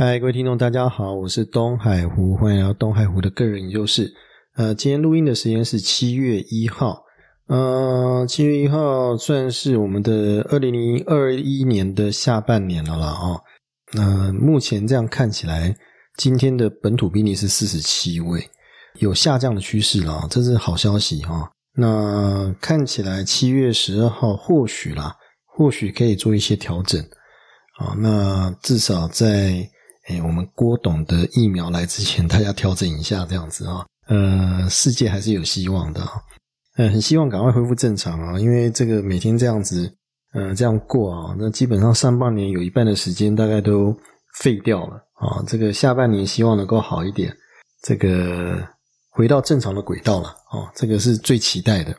[0.00, 4.14] 嗨，各位听众，大家好，我是东海湖，欢迎来到东海湖的个人研究室。
[4.54, 7.02] 呃，今天录音的时间是七月一号，
[7.48, 13.40] 呃，七月一号算是我们的二零零二一年的下半年了啦啊。
[13.92, 15.76] 那目前这样看起来，
[16.16, 18.48] 今天的本土病例是四十七位，
[19.00, 21.50] 有下降的趋势了，这是好消息哈。
[21.74, 27.02] 那看起来七月十二号或许啦，或许可以做一些调整
[27.78, 27.96] 啊。
[27.98, 29.68] 那至少在
[30.08, 33.84] 哎，我们郭董的疫苗来之前，大家调整一下这样子啊。
[34.06, 36.12] 呃，世界还是有希望的啊。
[36.78, 39.92] 呃，很希望赶快恢复正常啊，因为这个每天这样子，
[40.32, 43.94] 呃，这样过啊，那基本上上半年有一半的时间大概都
[44.38, 45.44] 废掉了啊。
[45.46, 47.30] 这个下半年希望能够好一点，
[47.82, 48.66] 这个
[49.10, 51.94] 回到正常的轨道了啊，这个是最期待的。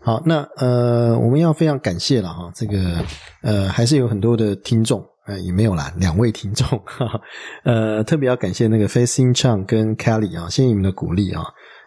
[0.00, 3.04] 好，那呃，我们要非常感谢了哈，这个
[3.42, 5.00] 呃，还是有很多的听众。
[5.28, 7.20] 呃，也没有啦， 两位听众，哈哈
[7.64, 11.44] 呃，特别要感谢那个 Facing Chang 跟 Kelly 啊，谢谢你们的鼓励啊，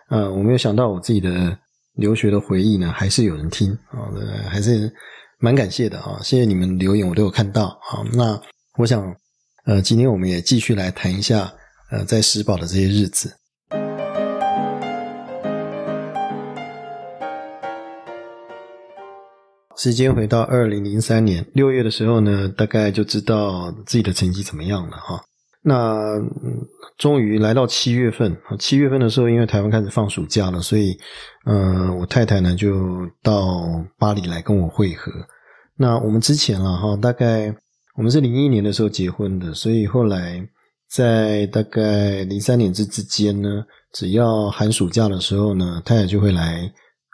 [0.09, 1.57] 呃，我没有想到我自己的
[1.95, 4.07] 留学的回忆呢，还是有人听啊，
[4.47, 4.93] 还是
[5.39, 8.05] 蛮感谢的啊，谢谢你们留言，我都有看到啊。
[8.13, 8.39] 那
[8.77, 9.03] 我想，
[9.65, 11.51] 呃，今天我们也继续来谈一下，
[11.91, 13.40] 呃，在石宝的这些日子。
[19.81, 25.19] 时间回到二零零三年六月的时候呢，大概就知道自己的成绩怎么样了哈。
[25.63, 26.19] 那
[26.99, 30.95] 终于来到七月份，七月份的时候，因为台湾开始放暑假了，所以，
[31.47, 35.11] 呃，我太太呢就到巴黎来跟我会合。
[35.75, 37.51] 那我们之前了哈，大概
[37.97, 40.47] 我们是零一年的时候结婚的，所以后来
[40.91, 46.71] 在大概零三年之之间呢，只要寒暑假的时候呢，太太就会来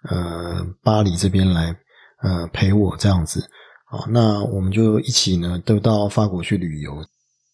[0.10, 1.74] 呃巴黎这边来。
[2.24, 3.42] 呃，陪我这样子
[3.92, 6.94] 啊，那我们就一起呢，都到法国去旅游。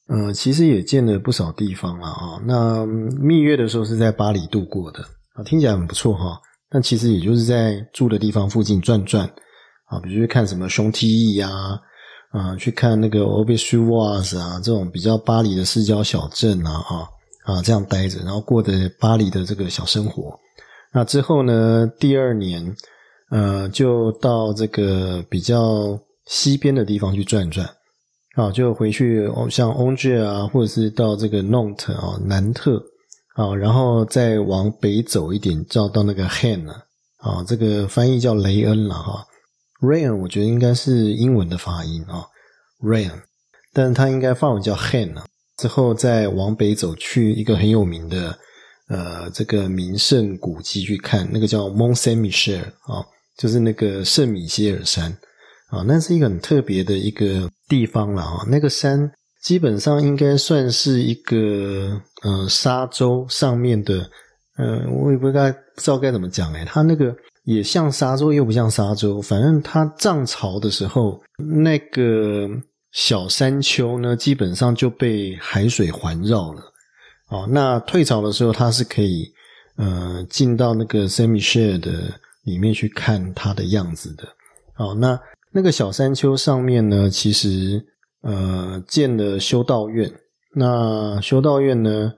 [0.08, 2.42] 呃，其实也见了不少地方了啊。
[2.46, 5.02] 那蜜月的时候是在巴黎度过的
[5.36, 6.40] 啊，听起来很不错哈。
[6.70, 9.26] 但其实也就是在住的地方附近转转
[9.86, 11.50] 啊，比如去看什么胸 T E 呀，
[12.32, 17.08] 啊，去看那个 o b i s u a s 啊，这种比较巴黎的市郊小镇啊，啊
[17.46, 20.40] 啊这样待着，然后过的巴黎的这个小生活。
[20.94, 22.74] 那之后呢，第二年。
[23.30, 27.68] 呃，就到这个比较西边的地方去转转，
[28.36, 32.84] 啊，就回去像 Angers 啊，或者是到这个 Nantes 啊，南特
[33.36, 36.70] 啊，然后再往北走一点，叫到那个 Han
[37.18, 39.26] 啊，这个翻译叫雷恩了哈。
[39.82, 42.26] Rain 我觉得应该是英文的发音啊
[42.82, 43.24] ，Rain，
[43.74, 45.26] 但是它应该法文叫 Han 啊。
[45.56, 48.38] 之后再往北走去一个很有名的
[48.88, 53.06] 呃这个名胜古迹去看，那个叫 Mont Saint Michel 啊。
[53.36, 55.12] 就是那个圣米歇尔山
[55.72, 58.46] 啊，那是一个很特别的一个地方了啊。
[58.48, 59.12] 那个山
[59.42, 64.08] 基本上应该算是一个呃沙洲上面的，
[64.56, 66.64] 呃，我也不该不知道该怎么讲哎。
[66.64, 67.12] 它那个
[67.46, 71.20] 也像沙洲，又不像沙洲，反正它涨潮的时候，
[71.60, 72.48] 那个
[72.92, 76.62] 小山丘呢，基本上就被海水环绕了。
[77.34, 79.26] 哦，那退潮的时候，它是可以
[79.78, 81.92] 呃进到那个 semi share 的。
[82.44, 84.26] 里面去看它的样子的，
[84.76, 85.18] 哦，那
[85.54, 87.82] 那个小山丘上面呢，其实
[88.22, 90.12] 呃建了修道院，
[90.54, 92.12] 那修道院呢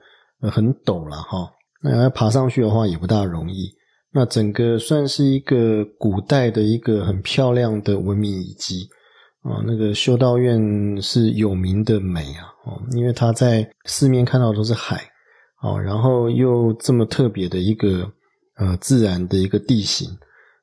[0.52, 1.48] 很陡了哈，
[1.84, 3.72] 那要爬上去的话也不大容易。
[4.12, 8.90] 那整个算是一个古代的一个很漂亮的文明遗迹
[9.46, 15.02] 啊，那个修道院是有名的美啊，哦，因为它在四面看到都是海，
[15.62, 18.12] 哦，然后又这么特别的一个。
[18.58, 20.08] 呃，自然的一个地形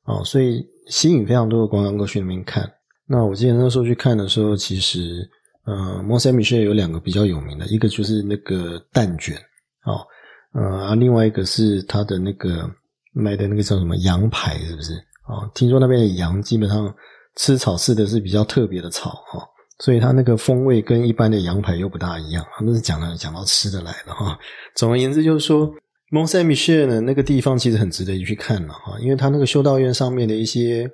[0.05, 2.67] 啊，所以吸引非常多的观光客去那边看。
[3.07, 5.29] 那我记得那时候去看的时候，其实
[5.67, 9.37] 呃，蒙塞米歇有两个比较有名的，一个就是那个蛋卷
[9.83, 10.01] 啊，
[10.55, 12.67] 呃，另外一个是它的那个
[13.13, 14.95] 卖的那个叫什么羊排，是不是
[15.29, 15.45] 啊？
[15.55, 16.87] 听说那边的羊基本上
[17.37, 19.47] 吃草吃的是比较特别的草哈，
[19.79, 22.45] 所以它那个风味跟一般的羊排又不大一样。
[22.57, 24.39] 他们是讲了讲到吃的来了哈。
[24.75, 25.73] 总而言之，就是说。
[26.15, 30.87] 蒙塞米歇呢，那个地方其实很值得去看了哈，因为它那个修道院上面的一些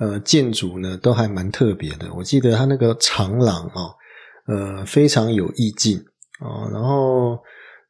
[0.00, 2.12] 呃建筑呢，都还蛮特别的。
[2.12, 3.94] 我记得它那个长廊啊，
[4.48, 5.96] 呃，非常有意境
[6.40, 6.66] 啊。
[6.72, 7.38] 然后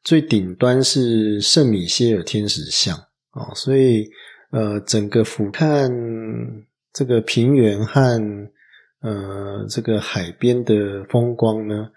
[0.03, 2.95] 最顶端是圣米歇尔天使像
[3.31, 4.07] 啊，所以
[4.51, 5.91] 呃，整个俯瞰
[6.95, 8.01] 这个平原和
[9.03, 11.89] 呃这个海边的风光呢。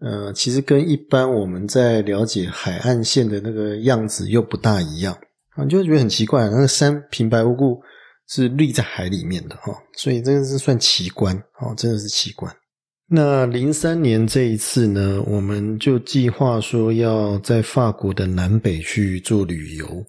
[0.00, 5.16] 呃，其实跟一般我们在了解海岸线的那个样子又不大一样
[5.50, 6.44] 啊，就会觉得很奇怪。
[6.50, 7.80] 那个山平白无故
[8.28, 12.54] 是立在海里面的哈，所以这个是算奇观哦，真的是奇观。
[13.08, 20.04] 那零三年这一次呢，我们就计划说要在法国的南北去做旅游。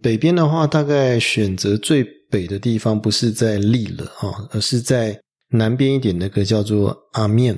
[0.00, 5.20] 北边的话，大概选择最北的地方，不是在利了啊，而是在
[5.50, 7.54] 南边一点那个叫做阿面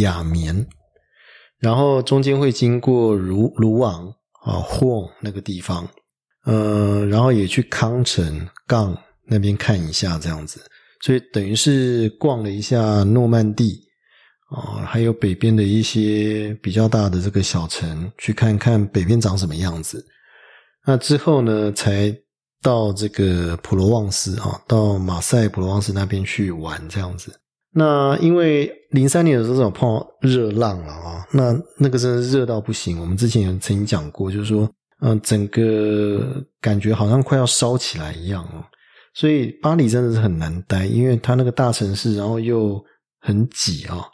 [0.00, 0.64] 雅棉，
[1.58, 4.06] 然后中间会经过卢卢昂
[4.44, 5.86] 啊霍那个地方，
[6.44, 8.96] 呃，然后也去康城杠
[9.26, 10.60] 那边看一下这样子，
[11.04, 13.80] 所以等于是逛了一下诺曼底。
[14.54, 20.04] 哦，还有北边的一些比较大的这个小城，去看看北边长什么样子。
[20.86, 22.14] 那之后呢，才
[22.62, 27.34] 到这个普罗旺斯啊，到马赛普罗旺斯那边去玩这样子。
[27.74, 33.00] 那因为零三年的时候碰到热浪了啊，那那个真的热到不行。
[33.00, 34.70] 我们之前也曾经讲过，就是说，
[35.00, 38.62] 嗯，整个感觉好像快要烧起来一样哦。
[39.14, 42.82] 所以巴黎真的是很难待，因为它那个大城市，然后又
[43.20, 44.06] 很挤啊。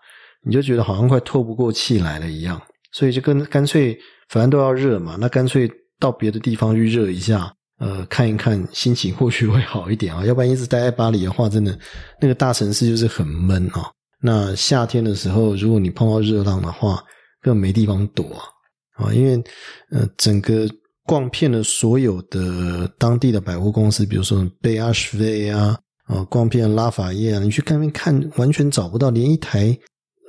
[0.45, 2.61] 你就觉得好像快透不过气来了一样，
[2.93, 3.99] 所以就跟干脆
[4.29, 5.69] 反正都要热嘛，那干脆
[5.99, 10.25] 到别的地方去热一下，呃，看一看心情或许会好一点啊。
[10.25, 11.79] 要不然一直待在巴黎的话，真的
[12.21, 13.91] 那个大城市就是很闷啊。
[14.21, 17.03] 那夏天的时候，如果你碰到热浪的话，
[17.41, 19.13] 根本没地方躲啊啊！
[19.13, 19.43] 因为
[19.91, 20.69] 呃，整个
[21.05, 29.79] 逛遍了所有的当地的百货公司，比如说贝阿什菲啊，啊，逛遍拉法叶啊，你去那边看，完全找不到，连一台。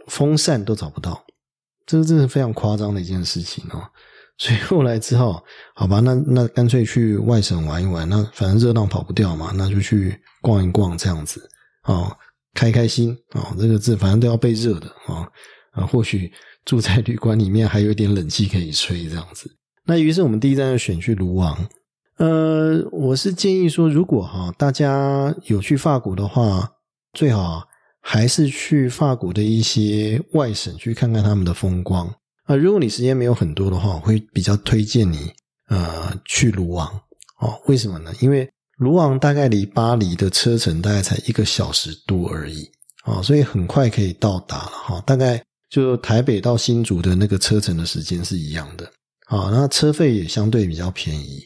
[0.07, 1.24] 风扇都找不到，
[1.86, 3.84] 这个真是非常夸张的一件事情哦。
[4.39, 5.39] 所以后来之后，
[5.75, 8.09] 好吧，那那干脆去外省玩一玩。
[8.09, 11.47] 那反正热浪跑不掉嘛，那就去逛一逛这样子
[11.83, 12.12] 哦，
[12.53, 13.56] 开开心哦。
[13.59, 15.27] 这个字反正都要被热的啊
[15.74, 16.31] 啊，或许
[16.65, 19.51] 住在旅馆里面还有点冷气可以吹这样子。
[19.86, 21.68] 那于是我们第一站就选去卢昂。
[22.18, 26.71] 呃，我是建议说，如果哈大家有去法国的话，
[27.13, 27.68] 最好。
[28.01, 32.09] 还是去法国的一些外省去看看他们的风光
[32.50, 32.56] 啊！
[32.56, 35.31] 如果你时间没有很多的话，我会比较推荐你
[35.68, 36.88] 呃去卢昂
[37.40, 37.62] 哦。
[37.68, 38.12] 为什么呢？
[38.22, 42.68] 因为卢昂大概离巴黎的车程大概才一个小时多而已
[43.04, 45.04] 啊，所以很快可以到达了哈。
[45.06, 48.86] 大概就台北到新竹的那个车程的时间是一样的
[49.28, 51.44] 啊，那车费也相对比较便宜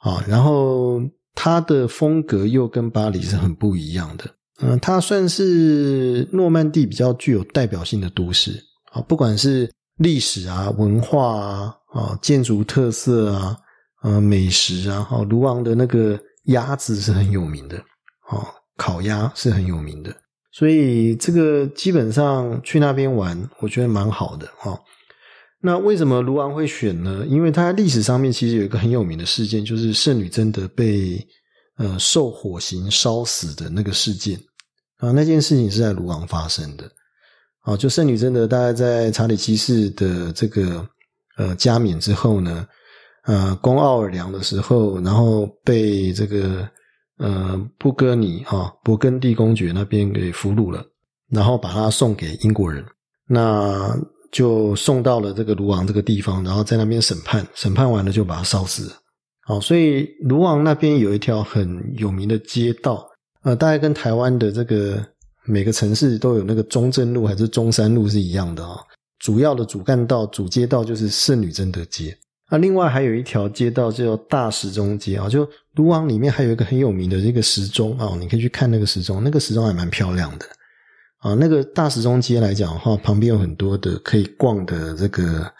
[0.00, 0.22] 啊。
[0.28, 1.00] 然后
[1.34, 4.26] 它的风格又跟巴黎是很不一样的。
[4.60, 8.62] 嗯，它算是诺曼底比较具有代表性的都市
[8.92, 13.56] 啊，不管是历史啊、文化啊、啊建筑特色啊、
[14.02, 17.76] 呃美食啊，哦，卢昂的那个鸭子是很有名的，
[18.30, 18.46] 哦，
[18.76, 20.14] 烤鸭是很有名的，
[20.52, 24.78] 所以这个基本上去那边玩，我觉得蛮好的哈。
[25.60, 27.24] 那为什么卢昂会选呢？
[27.26, 31.26] 因为它历史上面其实有一个很有名的事件，就是圣女贞德被。
[31.78, 34.40] 呃，受火刑烧死的那个事件
[34.96, 36.90] 啊，那件事情是在卢昂发生的。
[37.66, 40.88] 哦，就圣女贞德大概在查理七世的这个
[41.36, 42.64] 呃加冕之后呢，
[43.24, 46.66] 呃，攻奥尔良的时候，然后被这个
[47.18, 50.80] 呃布哥尼哈勃艮第公爵那边给俘虏了，
[51.28, 52.84] 然后把他送给英国人，
[53.28, 53.92] 那
[54.30, 58.92] 就送到了这个卢昂这个地方，然后在那边审判，审判完了就把他烧死了。
[59.44, 63.04] 好，所以卢昂那边有一条很有名的街道，
[63.42, 65.04] 呃，大概跟台湾的这个
[65.46, 68.78] 每个城市都有那个中正路还是中山路是一样的啊。
[69.18, 72.16] 主要的主干道、主街道就是圣女贞德街。
[72.50, 80.46] 那另外还有一条街道叫大时钟街啊，就卢昂里面还有一个很有名的这个时钟啊，你可以去看那个时钟，那个时钟还蛮漂亮的
[81.18, 81.34] 啊。
[81.34, 85.50] 那个大时钟街来讲的话，旁边有很多的可以逛的这个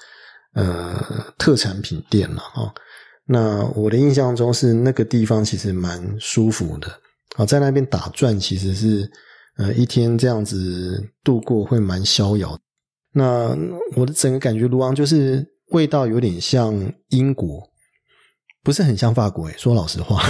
[0.55, 1.03] 呃
[1.39, 2.73] 特产品店了啊。
[3.27, 6.87] 那我的印象中是那个地方其实蛮舒服的
[7.37, 9.11] 啊，在那边打转其实是
[9.59, 12.59] 呃一天这样子度过会蛮逍遥。
[13.13, 13.57] 那
[13.95, 16.75] 我的整个感觉卢昂就是味道有点像
[17.09, 17.63] 英国，
[18.63, 19.51] 不是很像法国。
[19.53, 20.23] 说老实话，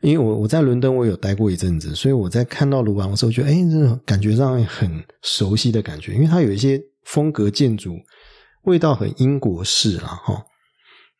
[0.00, 4.90] 因为我我在伦敦我有待过一阵子，所以我在看到卢昂的时候，觉得哎，这种感觉上很
[5.22, 7.94] 熟悉的感觉，因为它有一些风格建筑，
[8.64, 10.42] 味道很英国式了哈。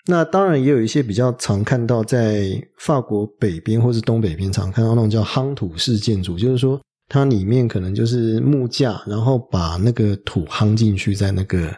[0.06, 11.74] 那当然也有一些比较常看到在法国北边或是东北边常看到那种叫夯土式建筑，就是说它里面可能就是木架，然后把那个土夯进去在那个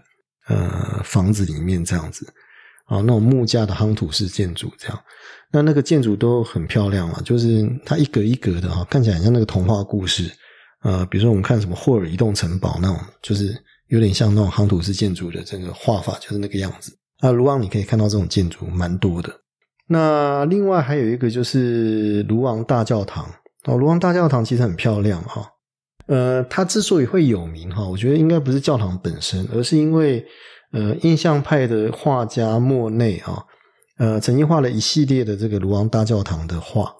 [0.48, 2.26] 呃房子里面这样子
[2.86, 5.00] 啊，那种木架的夯土式建筑这样，
[5.52, 10.30] 那那个建筑都很漂亮嘛，就是它一格一格的哈，看起来像那个童话故事
[10.82, 13.56] 呃，比如说我们看什么霍尔移动城堡那种，就是
[13.88, 16.92] 有点像那种夯土式建筑的这个画法，就是那个样子。
[17.20, 19.30] 啊，卢昂你可以看到这种建筑蛮多的。
[19.86, 23.28] 那另外还有一个就是卢昂大教堂
[23.66, 25.46] 哦，卢昂大教堂其实很漂亮哈。
[26.06, 30.24] 呃，它之所以会有名哈，我觉得应该不是教堂本身，而是因为
[30.72, 33.44] 呃，印象派的画家莫内啊，
[33.98, 36.92] 呃，曾经画了一系列的这个卢昂大教堂的画。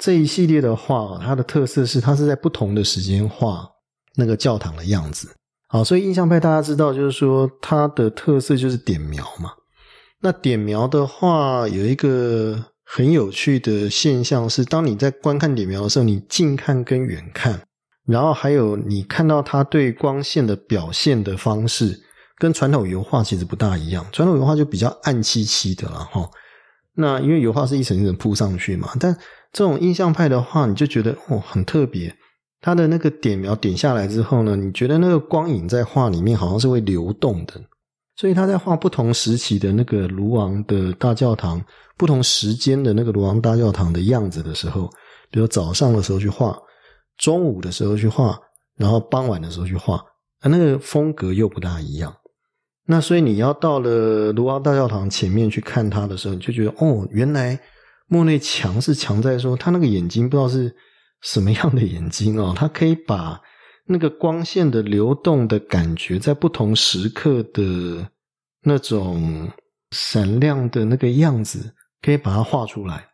[0.00, 3.68] 这一系列的画，它的特色是它是在不同的时间画
[4.14, 5.28] 那个教堂的样子。
[5.68, 9.50] 好，所以印象派大家知道，就是说它的特色就是点描嘛。
[10.20, 17.60] 那点描的话，有一个很有趣的现象是，当你在观看点描的时候，你近看跟远看。
[18.06, 22.00] 然后还有你看到它对光线的表现的方式，
[22.38, 24.06] 跟传统油画其实不大一样。
[24.10, 26.26] 传统油画就比较暗漆漆的了哈。
[26.94, 29.14] 那因为油画是一层一层铺上去嘛，但
[29.52, 32.16] 这种印象派的话，你就觉得哦很特别。
[32.62, 37.60] 它的那个点描点下来之后呢，你觉得那个光影在画里面好像是会流动的。
[38.18, 41.64] 所以他在画不同时期的那个卢昂的大教堂，
[41.96, 44.90] 不同时间的那个卢昂大教堂的样子的时候，
[45.30, 46.58] 比如早上的时候去画。
[47.16, 48.38] 中午的时候去画，
[48.76, 49.96] 然后傍晚的时候去画，
[50.38, 52.14] 啊，那个风格又不大一样。
[52.86, 57.58] 那所以你要到了卢瓦大教堂前面去看他的时候，你就觉得哦，原来
[58.06, 60.72] 莫内强是强在说他那个眼睛不知道是
[61.22, 63.40] 什么样的眼睛哦，他可以把
[63.88, 68.06] 那个光线的流动的感觉，在不同时刻的
[68.62, 69.48] 那种
[69.92, 73.06] 闪亮的那个样子，可以把它画出来。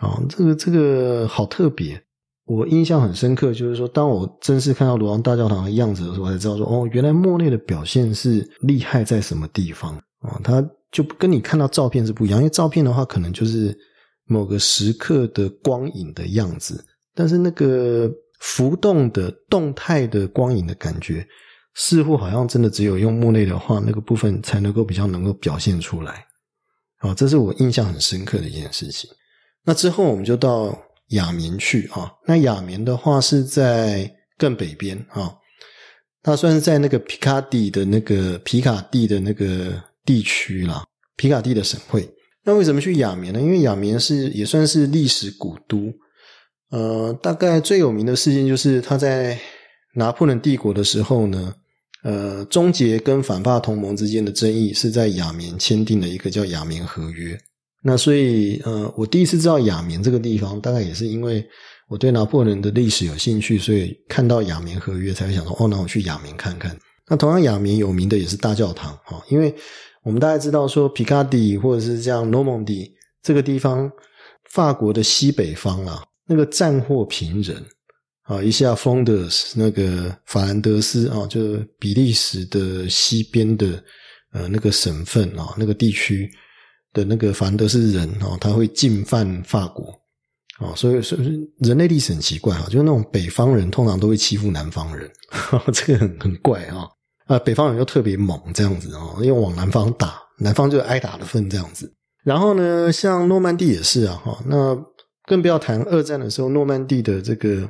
[0.00, 2.02] 哦，这个这个好特别。
[2.44, 10.40] 我印象很深刻，就是说，当我正式看到罗昂大教堂的样子的时候，我才知道说，哦，原来莫内的表现是厉害在什么地方啊？
[10.42, 13.76] 他就跟你看到照片是不一样，因为照片的话，可能就是
[14.24, 16.82] 某个时刻的光影的样子，
[17.14, 21.26] 但是那个浮动的、动态的光影的感觉，
[21.74, 26.24] 似乎好像真的只有用莫内的话，那个部分才能够比较能够表现出来。
[27.00, 29.08] 哦，这是我印象很深刻的一件事情。
[29.64, 30.76] 那之后我们就到。
[31.12, 35.34] 雅眠去啊，那雅眠的话是在更北边啊，
[36.22, 40.84] 它算是在那个皮卡蒂的那个皮卡蒂的那个地区啦，
[41.16, 42.06] 皮卡蒂的省会。
[42.44, 43.40] 那为什么去雅眠呢？
[43.40, 45.90] 因为雅眠是也算是历史古都。
[46.70, 49.38] 呃，大概最有名的事件就是他在
[49.94, 51.54] 拿破仑帝国的时候呢，
[52.02, 57.38] 呃，终结跟反法同盟之间的争议，是在雅棉签订了一个叫雅棉合约。
[57.82, 61.46] 那所以，呃，我第一次知道雅棉这个地方，大概也是因为
[61.88, 66.76] 我对拿破仑的历史有兴趣，所以看到雅棉合约，才会想说，哦，那我去雅棉看看。
[67.08, 69.54] 那同样，雅棉有名的也是大教堂，哈，因为
[70.02, 73.90] 我们大家知道说，皮卡迪或者是像诺蒙迪这个地方，
[74.50, 77.56] 法国的西北方啊，那个战祸频仍
[78.22, 83.82] 啊，一下风的那个法兰德斯啊，就比利时的西边的
[84.32, 86.30] 呃那个省份啊，那个地区。
[86.94, 89.90] 的那个凡德斯人啊，他会进犯法国
[90.58, 95.08] 啊，所以所以人类历史很奇怪啊，就是那种北方人通常都会欺负南方人，
[95.70, 96.88] 这个很很怪啊
[97.26, 101.94] 啊，北方人又特别猛这样子哦，因为往南方打，南方就挨打的份这样子。
[102.24, 104.74] 然后呢，像诺曼底也是啊哈，那
[105.28, 107.68] 更不要谈二战的时候，诺曼底的这个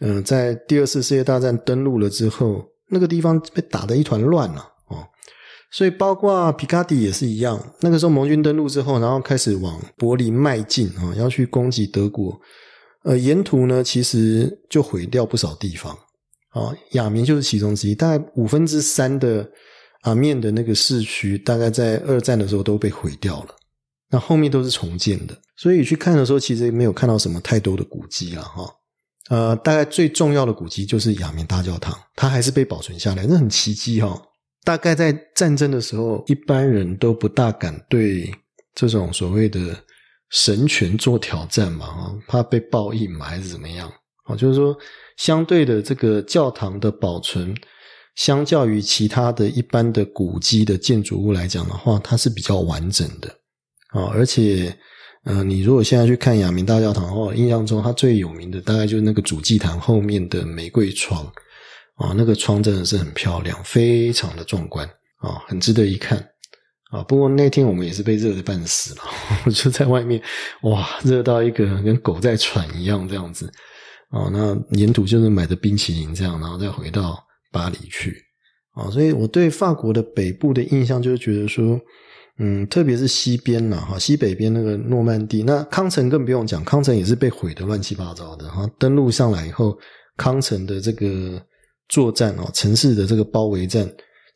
[0.00, 5.04] 嗯，在第二次世界大战登陆了之后，那个地方被打得一团乱了哦。
[5.72, 7.60] 所以，包括皮卡迪也是一样。
[7.80, 12.40] 那个时候，盟军登陆之后，然后开始往柏林迈进啊，要去攻击德国。
[13.02, 15.92] 呃，沿途呢，其实就毁掉不少地方
[16.50, 16.72] 啊。
[16.92, 19.46] 亚明就是其中之一，大概五分之三的
[20.02, 23.48] 阿面的那个市区，大概在二战的时候都被毁掉了。
[24.10, 28.68] 那后面都是重建的，所以去看的时候，其实没有看到什么太多的古迹了哈。
[29.30, 34.20] 呃，大概最重要的古迹就是亚明大教堂，它还是被保存下来，那很奇迹哈。
[34.62, 38.30] 大概在战争的时候，一般人都不大敢对
[38.74, 39.76] 这种所谓的
[40.30, 43.90] 神权做挑战嘛，哈，怕被报应嘛，还是怎么样？
[44.24, 44.76] 啊，就是说，
[45.16, 47.54] 相对的这个教堂的保存，
[48.16, 53.34] 相较于其他的一般的古迹的建筑物来讲的话，它是比较完整的
[53.94, 54.10] 啊。
[54.12, 54.76] 而且，
[55.24, 61.24] 嗯，你如果现在去看亚明大教堂的话，印象中它最有名的大概就是那个主祭坛后面的玫瑰窗。
[61.96, 64.84] 啊，那个窗真的是很漂亮，非常的壮观
[65.18, 66.18] 啊，很值得一看
[66.90, 67.04] 啊。
[67.04, 69.02] 不过那天我们也是被热的半死了，
[69.46, 70.20] 我 就在外面，
[70.62, 73.46] 哇，热到一个跟狗在喘一样这样子
[74.10, 74.28] 啊。
[74.32, 77.16] 那沿途就是买的冰淇淋这样，然后再回到
[77.52, 78.20] 巴黎去
[78.72, 78.90] 啊。
[78.90, 81.80] 所以我对法国的北部的印象就是觉得说，
[82.38, 88.68] 嗯，特别是西边呐，哈，西北边那个诺曼底，那康城更不用讲，康城也是被毁的乱七八糟的哈。
[88.78, 89.78] 登陆上来以后，
[90.16, 91.40] 康城的这个。
[91.86, 93.86] 作战哦，城市的这个包围战，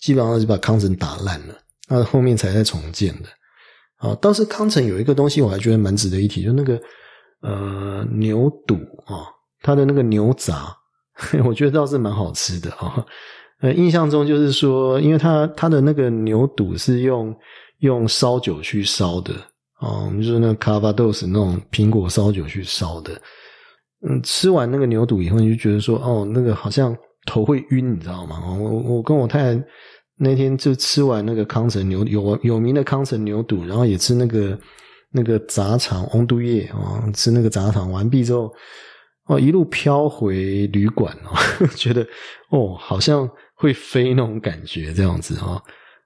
[0.02, 1.55] 基本上就把康城打烂了。
[1.88, 3.28] 那后面才在重建的。
[3.97, 6.78] 啊，倒是康城有一个东西，我还觉得蛮值得一提，就那个
[7.40, 8.75] 呃牛肚
[9.07, 9.25] 啊，
[9.62, 10.76] 它的那个牛杂
[11.43, 13.02] 我觉得倒是蛮好吃的啊。
[13.62, 17.35] 呃，印象中就是说，因为它它的那个牛肚是用
[17.78, 19.35] 用烧酒去烧的
[19.75, 23.12] 啊，就是那卡巴豆斯那种苹果烧酒去烧的。
[24.08, 28.40] 嗯，吃完那个牛肚以后，你就觉得说，哦，那个好像头会晕，你知道吗？
[28.58, 29.64] 我我跟我太太
[30.16, 34.58] 那天就吃完那个康城牛有有名的康城牛肚，然后也吃那个
[35.12, 38.52] 那个杂肠翁都叶啊，吃那个杂肠完毕之后，
[39.26, 41.37] 哦，一路飘回旅馆哦，
[41.76, 42.06] 觉得
[42.50, 43.28] 哦，好像。
[43.61, 45.61] 会飞那种感觉，这样子哈，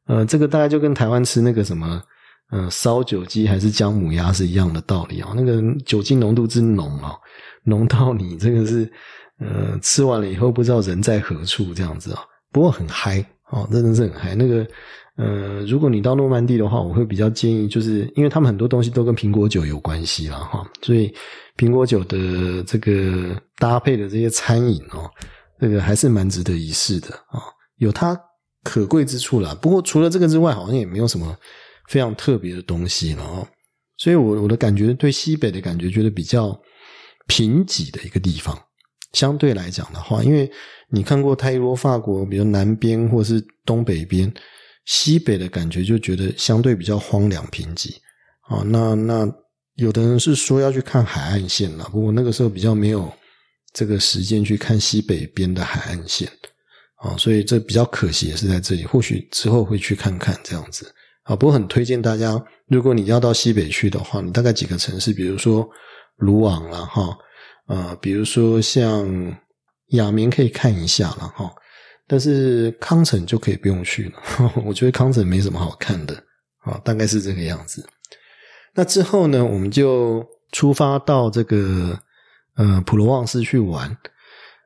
[0.07, 2.03] 呃，这个大概就跟台湾吃那个什么，
[2.51, 5.33] 呃，烧酒鸡还是姜母鸭是一样的道理啊。
[5.35, 7.15] 那个酒精浓度之浓啊，
[7.65, 8.91] 浓到你这个是，
[9.39, 12.23] 呃，吃完了以后不知道人在何处这样子啊。
[12.51, 14.35] 不过很嗨哦，真的是很嗨。
[14.35, 14.67] 那个，
[15.17, 21.15] 呃，如果你到诺曼底的话，我会比较建议，就是因为他们很多东西都跟苹果酒有关系了哈，所以
[21.57, 25.09] 苹果酒的这个搭配的这些餐饮哦。
[25.61, 27.39] 这个还是蛮值得一试的啊，
[27.77, 28.21] 有它
[28.63, 29.57] 可贵之处啦。
[29.61, 31.37] 不过除了这个之外，好像也没有什么
[31.89, 33.47] 非常特别的东西了啊。
[33.97, 36.59] 所以，我我的感觉对西北的感觉，觉得比较
[37.27, 38.57] 贫瘠的一个地方。
[39.13, 40.51] 相对来讲的话，因为
[40.89, 44.33] 你看过泰罗法国，比如南边或是东北边，
[44.87, 47.95] 西北的感觉就觉得相对比较荒凉贫瘠
[48.49, 48.63] 啊。
[48.65, 49.29] 那那
[49.75, 53.13] 有的人是说要去看海岸线了，不过那个时候比较没有。
[53.75, 56.31] 这个时间去看西北边的海岸线
[57.03, 58.85] 啊，所以这比较可惜，也是在这里。
[58.85, 60.87] 或许之后会去看看这样子
[61.25, 61.35] 啊。
[61.35, 65.69] 不过很推荐大家，如果你要到西北去的话，你大概几个城市，比如说
[66.17, 67.19] 鲁昂了哈，
[67.67, 69.37] 呃，比如说像
[69.89, 71.53] 雅明可以看一下了哈。
[72.07, 76.15] 但是康城就可以不用去了， 我觉得康城没什么好看的
[76.61, 77.85] 啊，大概是这个样子。
[78.75, 81.99] 那之后呢，我们就出发到这个。
[82.55, 83.97] 呃，普罗旺斯去玩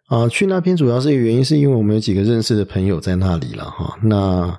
[0.06, 3.98] 啊，去那边主要是原因是因为我们有几个认识的朋友在那里了哈。
[4.02, 4.58] 那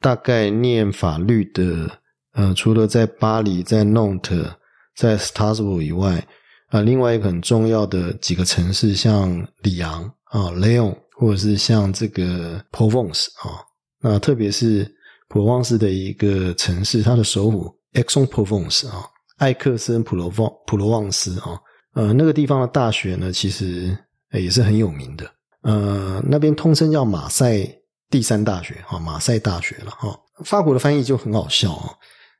[0.00, 1.90] 大概念法律的，
[2.34, 4.50] 呃，除了在巴黎、在诺特、
[4.96, 6.26] 在斯塔斯堡以外，
[6.68, 13.60] 啊，另外一个很重要的几个城市，像里昂啊、雷昂，或者是像这个 Provence 啊，
[14.00, 14.90] 那特别是
[15.28, 19.04] 普罗旺斯的一个城市，它的首府 e x o n Provence 啊，
[19.36, 21.60] 艾克森普罗旺普罗旺斯啊。
[21.94, 23.96] 呃，那个地方的大学呢，其实
[24.32, 25.30] 也是很有名的。
[25.62, 27.68] 呃，那边通称叫马赛
[28.10, 30.18] 第三大学啊，马赛大学了哈。
[30.44, 31.90] 法国的翻译就很好笑啊，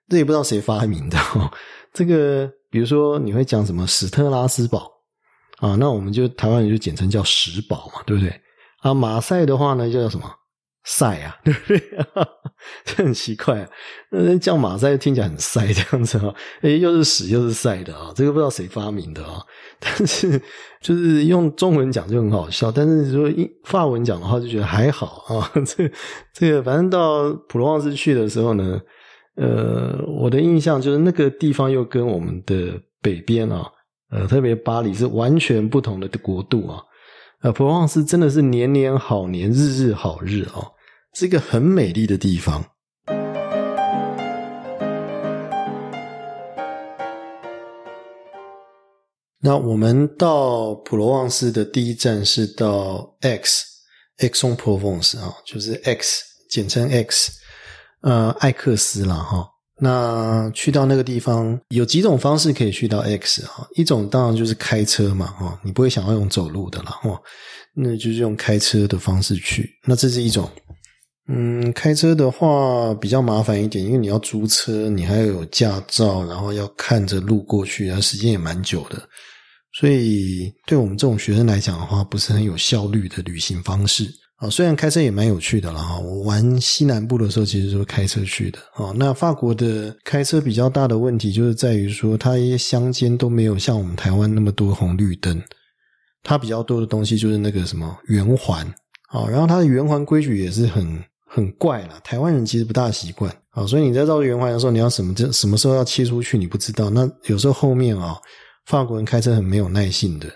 [0.09, 1.51] 这也不知道谁发明的哈。
[1.93, 4.91] 这个比如说你会讲什么史特拉斯堡
[5.59, 8.41] 啊，那我们就台湾人就简称叫史堡嘛，对不对？
[8.81, 10.31] 啊，马赛的话呢，叫什么？
[10.91, 11.83] 赛啊，对不对？
[12.83, 13.69] 这很奇怪啊。
[14.11, 19.43] 那叫马赛听起来很赛这样子啊，哎，又是屎又是赛的啊，这个不知道谁发明的啊。
[19.79, 20.41] 但是
[20.81, 25.53] 就是用中文讲就很好笑，但是说英法文讲的话就觉得还好啊。
[25.67, 25.93] 这
[26.33, 28.81] 这个反正到普罗旺斯去的时候呢，
[29.37, 33.71] 呃，我的印象就是那个地方又跟我们的北边啊，
[34.11, 36.83] 呃，特别巴黎是完全不同的国度啊。
[37.43, 40.65] 呃，普罗旺斯真的是年年好年，日日好日啊。
[41.19, 42.65] 是一个很美丽的地方。
[49.41, 57.33] 那我们到普罗旺斯的第一站是到 X，X-en-Provence 啊，就是 X，简称 X，
[58.03, 59.45] 呃，艾克斯了哈。
[59.81, 67.21] 那去到那个地方有几种方式可以去到 X 哈，一种当然就是开车嘛哈，你不会想要用走路的了哈，
[67.75, 69.69] 那就是用开车的方式去。
[69.85, 70.49] 那这是一种。
[71.31, 78.99] 嗯，开车的话比较麻烦一点，因为你要租车，你还要有驾照，然后要看着路过去，然后时间也蛮久的，
[79.79, 84.49] 所以对我们这种学生来讲的话，不是很有效率的旅行方式啊。
[84.49, 88.91] 虽然开车也蛮有趣的了哈，我玩西南部的时候其实是开车去的啊。
[88.97, 95.43] 那法国的开车比较大的问题就是在于说，它一些乡间都没有像我们台湾那么多红绿灯，
[96.23, 98.67] 它比较多的东西就是那个什么圆环
[99.11, 100.99] 啊，然后它的圆环规矩也是很。
[101.39, 106.91] 很怪了，台湾人其实不大习惯啊，所以你在绕圆环的时候，你要什么这什么时候要切出去，你不知道。
[106.91, 108.17] 那有时候后面啊，
[108.67, 110.29] 法国人开车很没有耐性的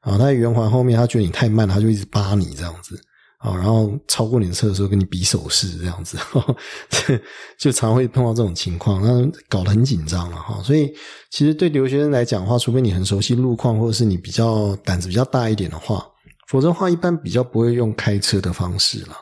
[0.00, 3.00] 啊，他在圆环后面，他觉得你太慢，他就一直扒你这样子
[3.38, 6.18] 啊，然后超过你的车的时候跟你比手势这样子，
[7.58, 10.60] 就常会碰到这种情况，那搞得很紧张了哈。
[10.62, 10.92] 所以
[11.30, 16.04] 其实对留学生来讲的话，除非你很熟悉路况，或者是你比较胆子比较大一点的话，
[16.48, 19.16] 否则的话一般比较不会用开车的方式了。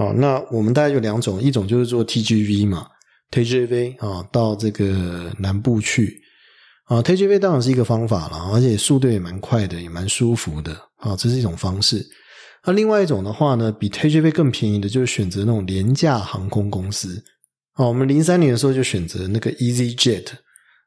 [0.00, 2.86] 好，那我们大概有两种，一种就是做 TGV 嘛
[3.32, 6.18] ，TGV 啊，到这个南部去
[6.86, 12.02] 啊，TGV 当然是一个方法了，而且速度也蛮快的，也蛮舒服的啊，这是一种方式。
[12.64, 17.22] 那另外一种的话呢，比 TGV 更便宜的，就是选择那种廉价航空公司。
[17.76, 20.28] 哦，我们零三年的时候就选择那个 EasyJet，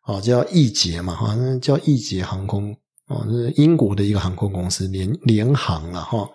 [0.07, 2.75] 哦，叫易捷嘛，哈，那叫易捷航空，
[3.09, 6.27] 哦，是英国的一个航空公司，联联航了哈。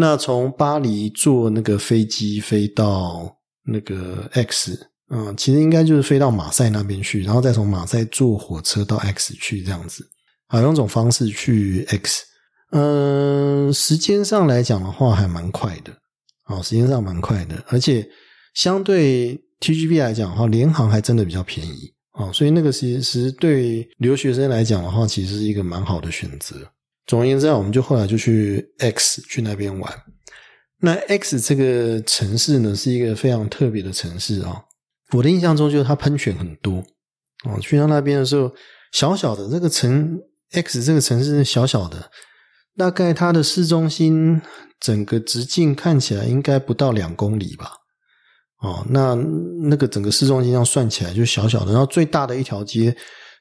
[0.00, 4.86] 那从巴黎坐那个飞机飞到那个 X。
[5.12, 10.08] 嗯，其实应该就是飞到马赛那边去，然后再从马赛坐火车到 X 去这样子，
[10.46, 12.22] 啊，用这种方式去 X。
[12.70, 15.92] 嗯，时间上来讲的话，还蛮快的，
[16.46, 18.08] 哦，时间上蛮快的，而且
[18.54, 26.54] 相对 TGV 来讲的话，联航还真的比较便宜，哦，所以那个其实对留学生来讲的话，其实是一个蛮好的选择。
[27.10, 29.92] 总而言之，我们就后来就去 X 去那边玩。
[30.80, 34.62] 那 X 这个城市呢，是一个非常特别的城市啊。
[35.10, 36.76] 我的印象中就是它喷泉很多
[37.44, 38.52] 哦，去到那边的时候，
[38.92, 40.20] 小小的这个城
[40.52, 42.12] X 这个城市小小的，
[42.76, 44.40] 大概它的市中心
[44.78, 47.72] 整个直径看起来应该不到两公里吧？
[48.62, 49.16] 哦，那
[49.68, 52.96] 那个整个市中心上算起来就小小的，然后最大的一条街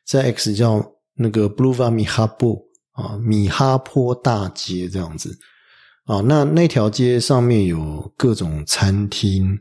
[0.07, 0.83] 在 X 叫
[1.17, 2.67] 那个 Blueva 米哈布
[2.99, 5.37] 啊，米哈坡大街这样子
[6.05, 9.57] 啊，那那条街上面有各种餐厅。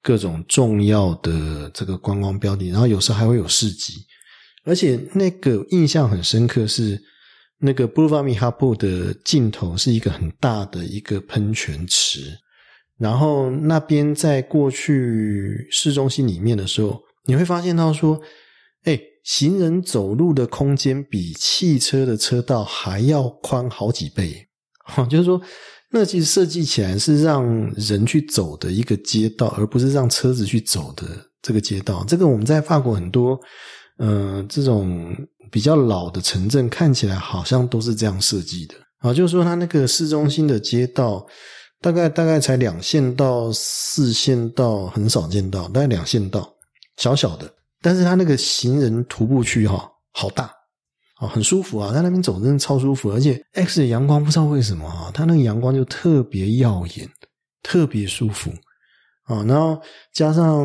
[0.00, 3.94] 各种重要的这个观光标的，然后有时候还会有市集，
[4.64, 6.98] 而且那个印象很深刻是
[7.58, 12.38] 那个布鲁瓦米哈布的尽头是一个很大的一个喷泉池，
[12.96, 18.18] 然后那边在过去市中心里面的时候，你会发现到说，
[19.28, 24.48] 行人走路的空间比汽车的车道还要宽好几倍，
[24.86, 25.38] 哈， 就是说。
[25.90, 27.42] 那其实设计起来是让
[27.74, 31.06] 人去走的一个街道，而不是让车子去走的
[31.40, 32.04] 这个街道。
[32.06, 33.40] 这个我们在法国很多，
[33.96, 35.16] 呃，这种
[35.50, 39.14] 比较老的城镇看起来好像都是这样设计的啊。
[39.14, 41.26] 就是说，它那个市中心的街道
[41.80, 46.54] 大概大概才两线道、四线道，很少见到，大概两线道，
[46.98, 47.50] 小小的。
[47.82, 50.50] 但是它那个行人徒步区哈，好大。
[51.20, 57.08] 哦，很舒服啊，在那边走真的超舒服，而且 X 的阳光不知道为什么啊，它那个阳光就特别耀眼，
[57.60, 58.52] 特别舒服
[59.24, 59.42] 啊。
[59.42, 60.64] 然后加上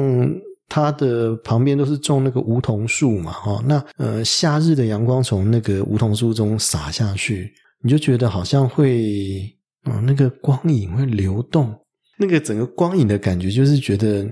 [0.69, 9.51] 它的旁边都是种那个梧桐树嘛，哈，那呃夏日的阳光从那个梧桐树中洒下去，你就觉得好像会
[9.85, 11.75] 啊那个光影会流动，
[12.15, 14.23] 那个整个光影的感觉就是觉得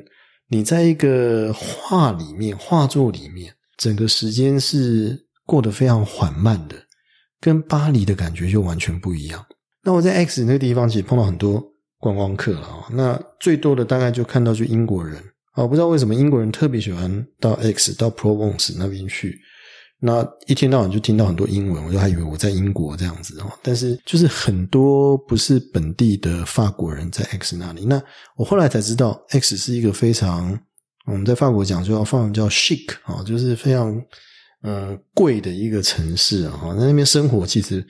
[0.51, 5.25] 你在一个画里面，画作里面，整个时间是。
[5.43, 6.75] 过得非常缓慢的，
[7.41, 9.45] 跟巴黎的感觉就完全不一样。
[9.83, 11.61] 那我在 X 那个地方其实碰到很多
[11.97, 12.85] 观光客了啊。
[12.91, 19.37] 那最多的大概就看到就英国人啊，不知道为什么英国人特别喜欢到 X 到 Provence 那边去。
[20.01, 23.51] 那一天到晚就听到很多英文，我就还以为我在英国这样子哦。
[23.61, 27.85] 但是就是很多不是本地的法国人在 X 那里。
[27.85, 28.01] 那
[28.35, 30.59] 我后来才知道，X 是一个非常
[31.05, 34.01] 我们在法国讲就要放叫 chic 啊，就是非常。
[34.63, 37.83] 呃，贵的一个城市啊，在那边生活其实，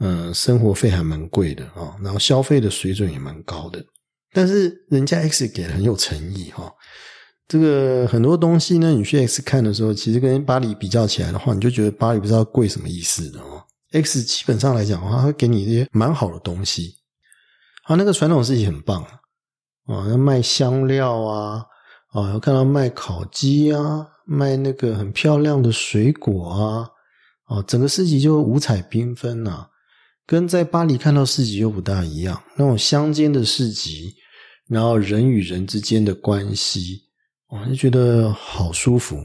[0.00, 3.80] 呃，生活费还蛮贵的啊，然后消费的水准也蛮高的。
[4.32, 6.68] 但是人家 X 给很有诚意哈，
[7.48, 13.64] 这个很多东西呢，你去 X 看的时候，其实跟巴黎比较起来的话，你就觉得巴黎不知道贵什么意思哦。
[13.92, 16.94] X 基本上来讲的话，会给你一些蛮好的东西，
[17.84, 19.02] 啊，那个传统市集很棒
[19.86, 21.64] 啊，要卖香料啊，
[22.12, 24.06] 啊，要看到卖烤鸡啊。
[24.30, 26.90] 卖那个很漂亮的水果啊，
[27.44, 29.66] 啊，整个市集就五彩缤纷呐，
[30.26, 32.38] 跟在巴黎看到市集又不大一样。
[32.54, 34.14] 那种乡间的市集，
[34.66, 37.04] 然后人与人之间的关系，
[37.48, 39.16] 我就觉得好舒服。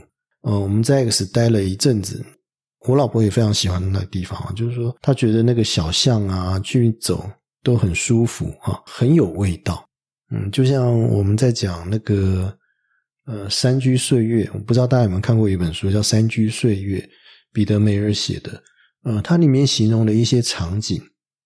[0.42, 2.24] 嗯，我们在 X 待了一阵子，
[2.86, 7.30] 我老婆也非常喜欢那个地方啊，就是说她觉得那个小巷啊去走
[7.62, 9.86] 都很舒服啊，很有味道。
[10.30, 12.56] 嗯，就像我们在讲那个。
[13.26, 16.98] 呃，山居岁月，我不知道大家有没有看过一本书，叫《山居岁月》，
[17.54, 18.62] 彼得梅尔写的。
[19.02, 21.00] 呃，它里面形容了一些场景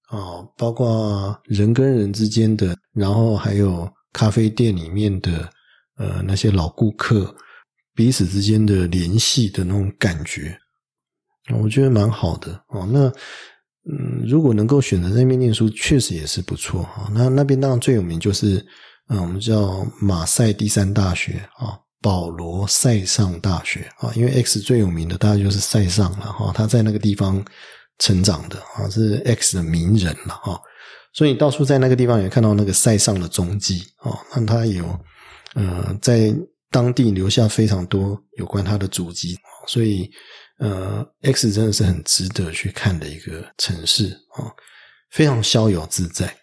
[0.08, 5.48] 啊，包括人跟人之间的，然后还有咖啡店里面的
[5.98, 7.34] 呃那些老顾客
[7.94, 10.58] 彼此之间的联系的那种感觉，
[11.62, 12.88] 我觉得蛮好的哦。
[12.90, 13.12] 那
[13.90, 17.10] 嗯，如果能够选择在那边念书，确实也是不错啊。
[17.12, 18.64] 那那边当然最有名就是。
[19.10, 27.42] 嗯，我们叫马赛第三大学啊，保罗塞尚大学啊，因为 X 最有名的大概就是塞尚了哈，他在那个地方
[28.00, 30.60] 成长的啊，是 X 的名人了哈，
[31.14, 34.84] 所以你到处在那个地方也看到那个塞尚的踪迹啊，那他有
[35.54, 36.34] 呃在
[36.70, 40.10] 当地留下非常多有关他的足迹，所以
[40.58, 44.52] 呃，X 真的是很值得去看的一个城市啊，
[45.10, 46.34] 非常逍遥自在。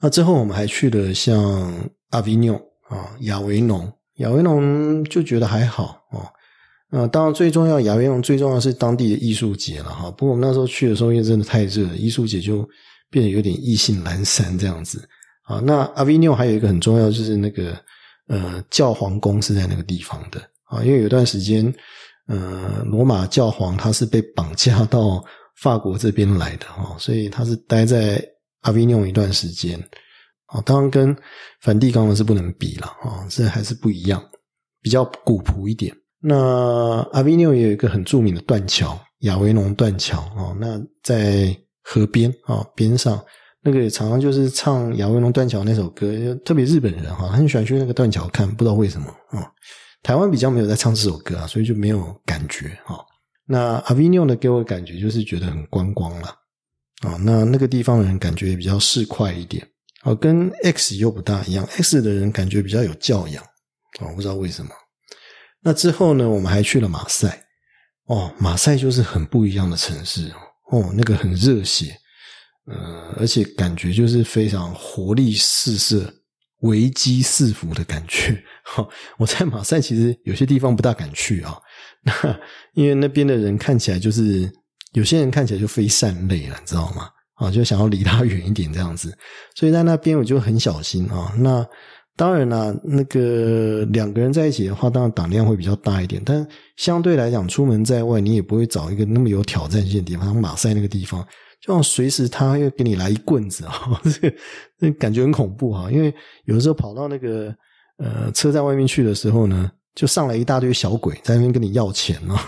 [0.00, 2.54] 那之后我们还去了像阿维纽
[2.88, 6.26] 啊、亚维农，亚维农就觉得还好哦。
[6.90, 10.10] 呃，当然最重要，亚维农最重要是当地的艺术节了哈。
[10.12, 12.68] 不过我们那时候去的时候，因为真的太热，艺术节就
[13.10, 15.08] 变得有点意兴阑珊这样子
[15.42, 15.58] 啊。
[15.64, 17.76] 那阿维纽还有一个很重要，就是那个
[18.28, 21.74] 呃教皇宫是在那个地方的啊，因为有段时间。
[22.26, 25.22] 呃，罗马教皇他是被绑架到
[25.60, 28.18] 法国这边来的哈，所以他是待在
[28.62, 29.78] 阿维尼翁一段时间。
[30.46, 31.14] 啊，当然跟
[31.60, 34.24] 梵蒂冈的是不能比了啊，这还是不一样，
[34.80, 35.94] 比较古朴一点。
[36.18, 43.22] 那阿维尼翁也有一个很著名的断桥——亚维农断桥啊，那在河边啊边上，
[43.64, 49.50] 那个常常就是唱亚维农断桥那首歌，特别日本人哈，很喜欢去那个断桥看，不知道为什么啊。
[50.02, 52.98] 台湾比较没有在唱这首歌啊，所以就没有感觉啊。
[53.46, 56.28] 那阿维尼奥呢，给我的感觉就是觉得很观光了
[57.00, 57.16] 啊。
[57.20, 59.66] 那那个地方的人感觉也比较市侩一点
[60.02, 61.64] 啊，跟 X 又不大一样。
[61.70, 63.42] X 的人感觉比较有教养
[64.00, 64.70] 啊，不知道为什么。
[65.62, 67.42] 那之后呢，我们还去了马赛
[68.04, 70.30] 哦，马赛就是很不一样的城市
[70.70, 71.96] 哦，那个很热血，
[72.66, 76.12] 呃，而且感觉就是非常活力四射。
[76.60, 78.42] 危机四伏的感觉。
[78.64, 81.58] 哈，我在马赛其实有些地方不大敢去啊。
[82.02, 82.40] 那
[82.72, 84.50] 因为那边的人看起来就是
[84.94, 87.10] 有些人看起来就非善类了，你知道吗？
[87.34, 89.14] 啊，就想要离他远一点这样子。
[89.54, 91.34] 所以在那边我就很小心啊。
[91.36, 91.66] 那
[92.16, 96.22] 当然啦，那个两个人在一起的话，当然胆量会比较大一点。
[96.24, 96.48] 但
[96.78, 101.22] 相对来讲，出门在外你也不会找一个那么有挑战性的地方，马赛那个地方。
[101.64, 104.36] 就像随时他要给你来一棍子啊， 这个
[104.78, 105.90] 那感觉很恐怖哈。
[105.90, 107.54] 因为有的时候跑到那个
[107.96, 112.38] 呃车站外面去的时候呢，就上来一大堆小鬼在那边跟你要钱 哦，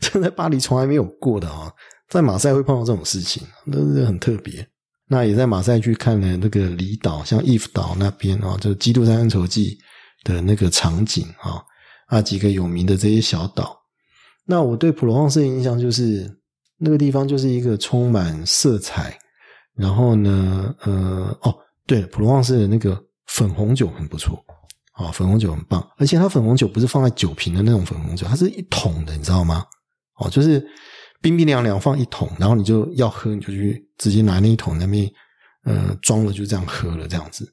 [0.00, 1.72] 这在巴黎从来没有过的啊，
[2.10, 4.68] 在马赛会碰到这种事情，那是很特别。
[5.08, 9.78] 那也在马赛去看了那个离岛，像伊夫岛那边啊，就《基督山恩仇记》
[10.28, 11.62] 的那个场景啊，
[12.08, 13.74] 啊几个有名的这些小岛。
[14.44, 16.30] 那我对普罗旺斯的印象就是。
[16.78, 19.18] 那个地方就是一个充满色彩，
[19.74, 21.54] 然后呢，呃，哦，
[21.86, 24.44] 对，普罗旺斯的那个粉红酒很不错，
[24.92, 29.64] 啊，粉红酒很棒，而且它粉红酒不是放在酒瓶的那种粉红酒，它是一桶的，你知道吗？
[30.18, 30.64] 哦，就是
[31.20, 35.10] 冰冰凉凉放一桶，然后你就要喝，你就去直接拿那一桶那边，
[35.64, 37.50] 呃，装了就这样喝了，这样子，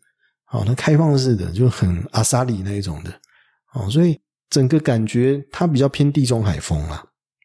[0.51, 3.13] 哦，它开放式的，就很阿萨里那一种的，
[3.73, 7.03] 哦，所以整个感觉它比较偏地中海风啊。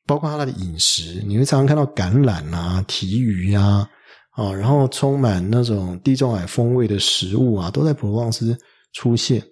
[0.09, 3.87] 包括它的饮食，你会常常看到橄榄啊、提鱼呀，
[4.31, 8.57] 啊，然后充满那种地中海风味的食物啊，都在普罗旺斯
[8.95, 9.43] 出现。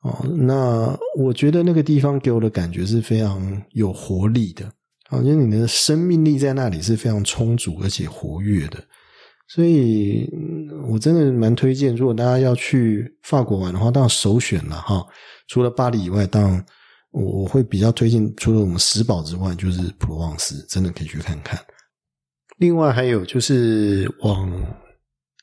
[0.00, 4.64] 哦，那我觉得那个地方给我的感觉是非常有活力的，
[5.10, 8.82] 啊，因为你的生命力在那里是非常充足而且活跃的，
[9.48, 10.26] 所以
[10.88, 15.06] 我真的蛮推荐，如果大家要去法国玩的话，当然首选了哈。
[15.46, 16.64] 除了巴黎以外，当然。
[17.14, 21.56] 我我会比较推荐，除了我们石堡之外，就是普罗旺斯，真的可以去看看。
[22.56, 24.52] 另外还有就是往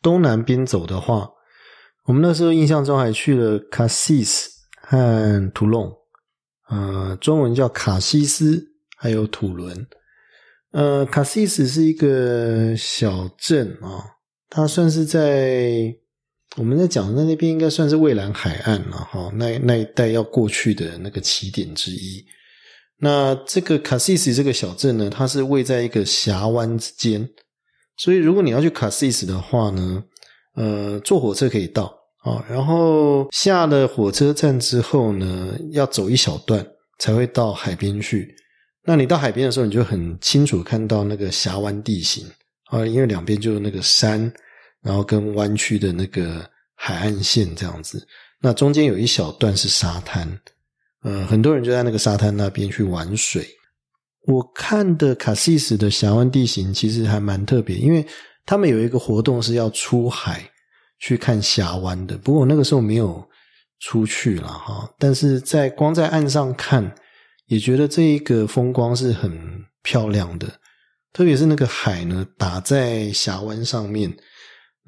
[0.02, 1.30] 东南边走的话，
[2.04, 4.50] 我们那时候印象中还去了卡西斯
[4.82, 5.90] 和图隆，
[6.70, 8.62] 呃，中文叫卡西斯，
[8.98, 9.88] 还有土伦。
[10.72, 14.04] 呃，卡西斯是一个小镇啊，
[14.50, 15.96] 它算是在。
[16.58, 22.26] 我们在讲的那边应该算是蔚蓝海岸了哈，那那一带要过去的那个起点之一。
[22.98, 27.30] 那这个卡西斯这个小镇呢，它是位在一个峡湾之间，
[27.96, 30.04] 所以如果你要去卡西斯的话呢，
[30.56, 31.86] 呃，坐火车可以到
[32.24, 36.68] 啊，然后下了火车站之后呢，要走一小段
[37.00, 38.36] 才会到海边去。
[38.84, 42.26] 那你到海边的时候，你就很清楚看到那个峡湾地形
[42.66, 44.30] 啊，因为两边就是那个山。
[44.84, 48.08] 然后跟弯曲的那个海岸线这样子，
[48.40, 50.28] 那中间有一小段是沙滩，
[51.04, 53.48] 呃，很多人就在那个沙滩那边去玩水。
[54.28, 58.06] 我看的卡西斯的峡湾地形其实还蛮特别，因为
[58.46, 60.44] 他们有一个活动是要出海
[61.00, 63.24] 去看峡湾的，不过我那个时候没有
[63.80, 64.90] 出去了哈。
[64.98, 66.94] 但是在光在岸上看，
[67.46, 70.48] 也觉得这一个风光是很漂亮的，
[71.14, 74.12] 特别是那个海呢打在峡湾上面。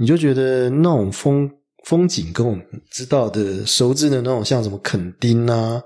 [0.03, 1.49] 你就觉得那种风
[1.85, 2.61] 风景跟我们
[2.91, 5.81] 知道的熟知的那种像什么垦丁啊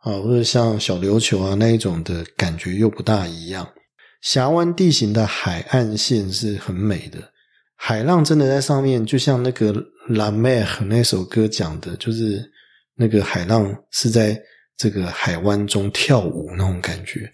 [0.00, 3.66] 啊，或者像小琉球啊那一种的感觉又不大一样。
[4.20, 7.18] 峡湾地形的海岸线是很美的，
[7.76, 9.72] 海浪真的在上面，就像那个
[10.08, 12.44] 《La Mer》那首歌讲的，就是
[12.94, 14.38] 那个海浪是在
[14.76, 17.32] 这个海湾中跳舞那种感觉。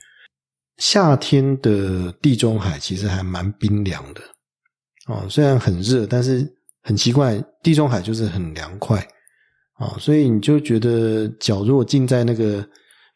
[0.77, 4.21] 夏天的地中海其实还蛮冰凉的
[5.07, 6.47] 哦，虽然很热，但是
[6.83, 8.99] 很奇怪，地中海就是很凉快
[9.75, 12.65] 啊，所以你就觉得脚如果浸在那个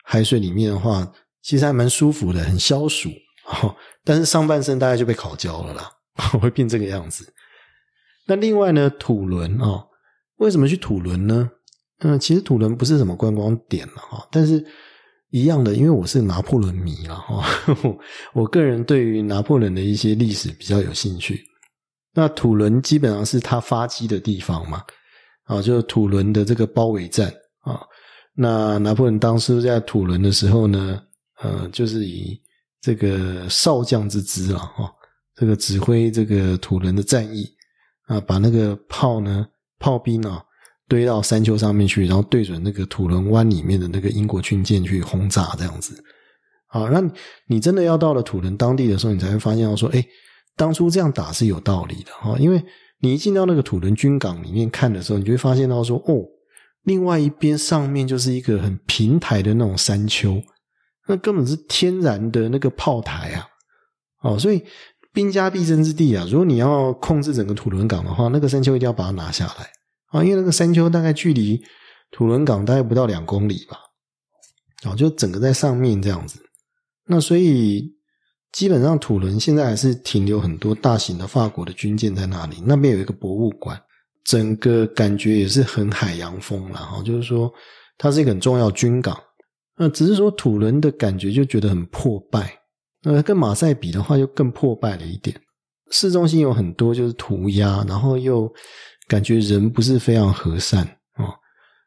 [0.05, 1.11] 海水里面的话，
[1.43, 3.09] 其实还蛮舒服的，很消暑
[3.63, 3.75] 哦。
[4.05, 5.91] 但是上半身大概就被烤焦了啦，
[6.41, 7.33] 会变这个样子。
[8.27, 9.85] 那另外呢，土伦啊，
[10.39, 11.51] 为什么去土伦呢？
[12.01, 14.65] 嗯，其实土伦不是什么观光点了哈，但是
[15.31, 17.47] 一样的，因为我是拿破仑迷了哈，
[18.35, 21.43] 我个人对于拿破仑的一些历史比较有兴趣。
[22.17, 24.83] 那土伦基本上是他发迹的地方嘛，
[25.45, 27.81] 啊，就是土伦的这个包围战啊。
[28.35, 31.01] 那拿破仑当时在土伦的时候呢，
[31.43, 32.41] 呃，就是以
[32.81, 34.93] 这个少将之姿啊，哈，
[35.35, 37.47] 这个指挥这个土伦的战役
[38.07, 39.47] 啊，把那个炮呢，
[39.79, 40.43] 炮兵啊。
[40.89, 46.01] 堆到山丘上面去，然后对准那个土伦湾里面的那个英国军舰去轰炸，这样子。
[46.69, 47.03] 好，那
[47.49, 50.07] 你真的要到了土伦当地的时候，你才会发现到说，哎，
[50.57, 52.37] 当初这样打是有道理的哈。
[52.39, 52.65] 因为
[53.01, 56.25] 你一进到那个土伦军港里面看的时候，你就会发现到说，哦，
[56.85, 60.43] 另外一边上面就是一个很平台的那种山丘，
[61.07, 63.47] 那根本是天然的那个炮台啊。
[64.23, 64.65] 哦，所以
[65.13, 69.71] 兵家必争之地啊，如果你要控制整个土伦港的话，那个山丘一定要把它拿下来。
[70.09, 71.63] 啊，因为那个山丘大概距离
[72.11, 73.79] 土伦港大概不到两公里吧，
[74.89, 76.41] 啊，就整个在上面这样子。
[77.07, 77.96] 那所以
[78.57, 82.57] 基本上土伦现在还是停留很多大型的法国的军舰在那里。
[82.65, 83.79] 那边有一个博物馆，
[84.25, 87.03] 整个感觉也是很海洋风了哈。
[87.03, 87.53] 就是说
[87.99, 89.15] 它是一个很重要军港。
[89.77, 92.51] 那只是说土伦的感觉就觉得很破败。
[93.03, 95.39] 那跟马赛比的话，就更破败了一点。
[95.91, 98.51] 市中心有很多就是涂鸦，然后又。
[99.09, 101.31] 感觉人不是非常和善啊，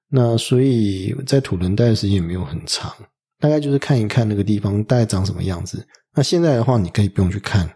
[0.08, 2.89] 那所以在土伦待的时间也没有很长，
[3.39, 5.86] 大概就是看一看那个地方大概长什么样子。
[6.15, 7.69] 那现在的话，你可以不用去看，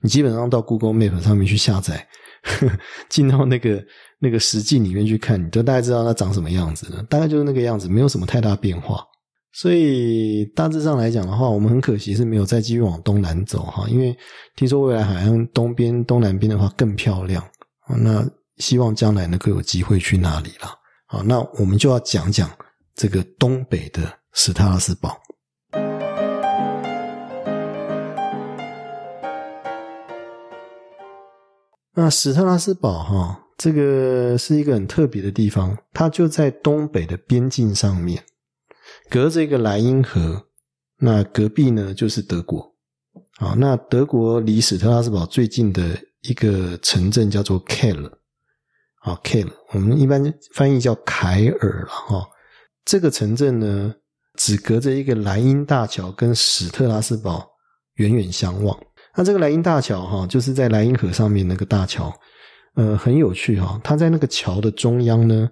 [0.00, 2.06] 你基本上到 Google Map 上面去下载，
[3.08, 3.84] 进到那个
[4.20, 7.02] 那个实际里面去看，你都大概知道它长什么样子了。
[7.04, 9.04] 大概就是那个样子，没有什么太大变化。
[9.54, 14.16] 所以大致上来讲的话，我们很可惜是没有再继续往东南走哈，因为
[14.56, 17.44] 听说未来海岸东边、东南边的话更漂亮。
[18.00, 20.70] 那希望将来能够有机会去那里了。
[21.06, 22.50] 好，那我们就要讲讲
[22.94, 25.20] 这个东北的史塔拉斯堡。
[31.94, 38.24] 那史特拉斯堡哈，这个是一个很特别的地方，它就在东北的边境上面，
[39.10, 40.46] 隔着一个莱茵河。
[40.98, 42.74] 那隔壁呢就是德国。
[43.36, 48.18] 好，那德国离史特拉斯堡最近的一个城镇叫做 k 勒。
[49.00, 52.24] 啊，K 了，我们一般翻译叫凯尔了哈。
[52.84, 53.92] 这个城镇呢，
[54.38, 57.50] 只隔着一个莱茵大桥，跟史特拉斯堡
[57.94, 58.78] 远远相望。
[59.16, 62.12] 那这个莱茵大桥哈，就是在莱茵河上面那个大桥，
[62.74, 63.80] 呃，很有趣哈。
[63.84, 65.48] 它在那个桥的中央呢，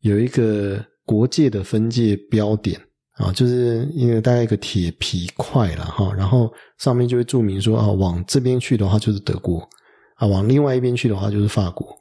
[0.00, 2.80] 有一个国界的分界标点
[3.16, 6.12] 啊，就是一个大概一个铁皮块了哈。
[6.14, 9.68] 然后上面就会注明说啊，往这边去的话就是德国
[10.16, 11.94] 啊，往另外一边去的话就是法国。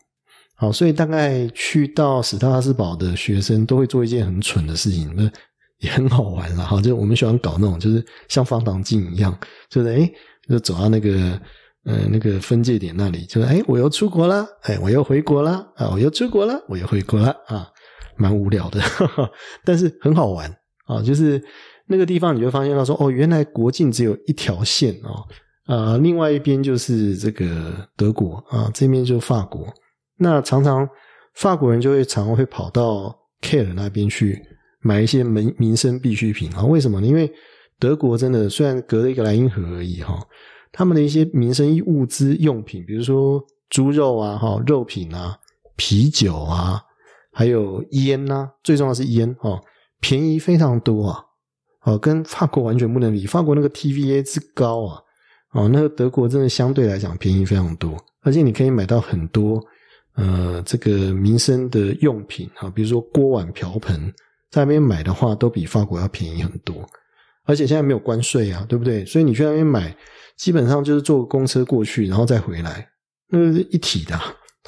[0.56, 5.30] 好，所以大概去到史特拉斯堡的学生都会做一件很蠢的事情，那
[5.80, 6.80] 也很好玩了哈。
[6.80, 9.38] 就我们喜欢搞那种，就是像放糖镜一样，
[9.68, 10.10] 就是哎，
[10.49, 11.39] 就走到那个
[11.86, 17.67] 呃那个分界点那里，就是哎，我又出国了，哎，我又回国了啊，我又出国了，我又回国了啊，
[18.17, 18.82] 蛮无聊的，
[19.63, 20.49] 但是很好玩
[20.86, 21.01] 啊。
[21.01, 21.41] 就是
[21.88, 25.23] 那个地方，你就发现到说，哦，原来国境只有一条线哦，
[25.65, 29.67] 啊，另外一边就是这个德国啊，这边就是法国。
[30.17, 30.88] 那常常
[31.36, 34.39] 法国人就会常会跑到 K 尔那边去
[34.82, 36.63] 买一些民民生必需品啊？
[36.63, 37.08] 为什么呢？
[37.08, 37.29] 因为
[37.84, 40.17] 德国真的虽然隔了一个莱茵河而已哈，
[40.72, 45.38] 他们的一些民生物资用品，比如说猪肉啊、哈肉品啊、
[45.76, 46.82] 啤酒啊，
[47.34, 49.60] 还有烟呐，最重要是烟哦，
[50.00, 51.19] 便宜非常多啊！
[51.84, 55.02] 哦，跟法国完全不能比，法国那个 TVA 之高啊，
[55.52, 59.62] 哦，那个德国真的相对来讲便宜非常多，而且你可以买到很多。
[60.15, 64.13] 呃，这个民生的用品啊，比如说锅碗瓢盆，
[64.52, 66.75] 在那边买的话，都比法国要便宜很多。
[67.46, 69.06] 而且现在没有关税啊，对不对？
[69.06, 69.96] 所以你去那边买，
[70.37, 72.87] 基本上就是坐公车过去，然后再回来，
[73.29, 74.19] 那是一体的。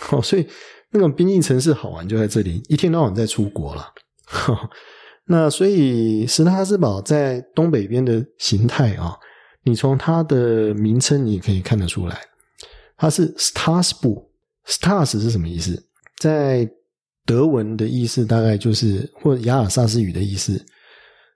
[0.02, 0.46] 好， 所以
[0.92, 3.88] 那种边境城市好玩就在这里，一天到晚在出国了。
[5.28, 9.16] 那所以史特拉斯堡在东北边的形态啊，
[9.64, 12.20] 你从它的名称你也可以看得出来，
[12.98, 15.88] 它是 Stasbu，Stas 是什么意思？
[16.20, 16.70] 在
[17.26, 20.64] 德文的意思大概就是，或者雅尔萨斯语的意思，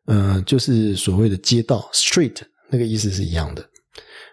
[0.09, 2.41] 呃，就是所谓的街道 （street）。
[2.71, 3.63] 那个意思是一样的。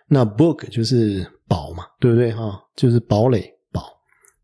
[0.08, 2.60] 那 book 就是堡嘛，对不对哈？
[2.74, 3.82] 就是堡垒堡。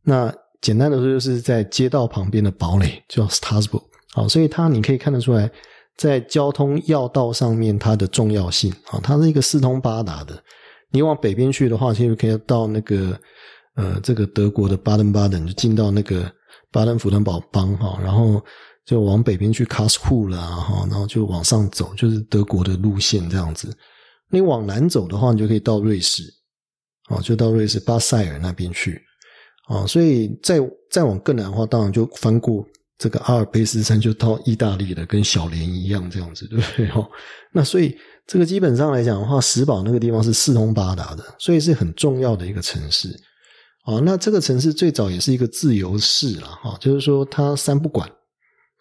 [0.03, 3.83] 那简单的说，就是在街道旁边的堡垒叫 Strasbourg。
[4.15, 5.51] 好，所以它你可以看得出来，
[5.97, 10.43] 在交通要道上面它的重要性啊，它是一个四通八达的。
[10.91, 13.19] 你往北边去的话，其实可以到那个
[13.77, 16.31] 呃，这个德国的巴登巴登，就进到那个
[16.71, 18.43] 巴登符腾堡邦哈，然后
[18.85, 23.73] 就往北边去卡斯库了哈，然后就往上走，就是德国的路线这样子。
[24.31, 26.23] 你往南走的话，你就可以到瑞士，
[27.11, 29.01] 哦，就到瑞士巴塞尔那边去，
[29.69, 30.59] 啊，所以再
[30.91, 32.65] 再往更南的话，当然就翻过
[32.99, 36.89] 这个阿尔卑斯山，就到意大利了，跟小莲一样这样子， 对不对？
[36.91, 37.07] 哦，
[37.53, 43.09] 那所以这个基本上来讲的话，石堡那个地方是四通八达的，所以是很重要的一个城市，
[43.85, 48.11] 啊，那这个城市最早也是一个自由市了，哈，就是说它三不管，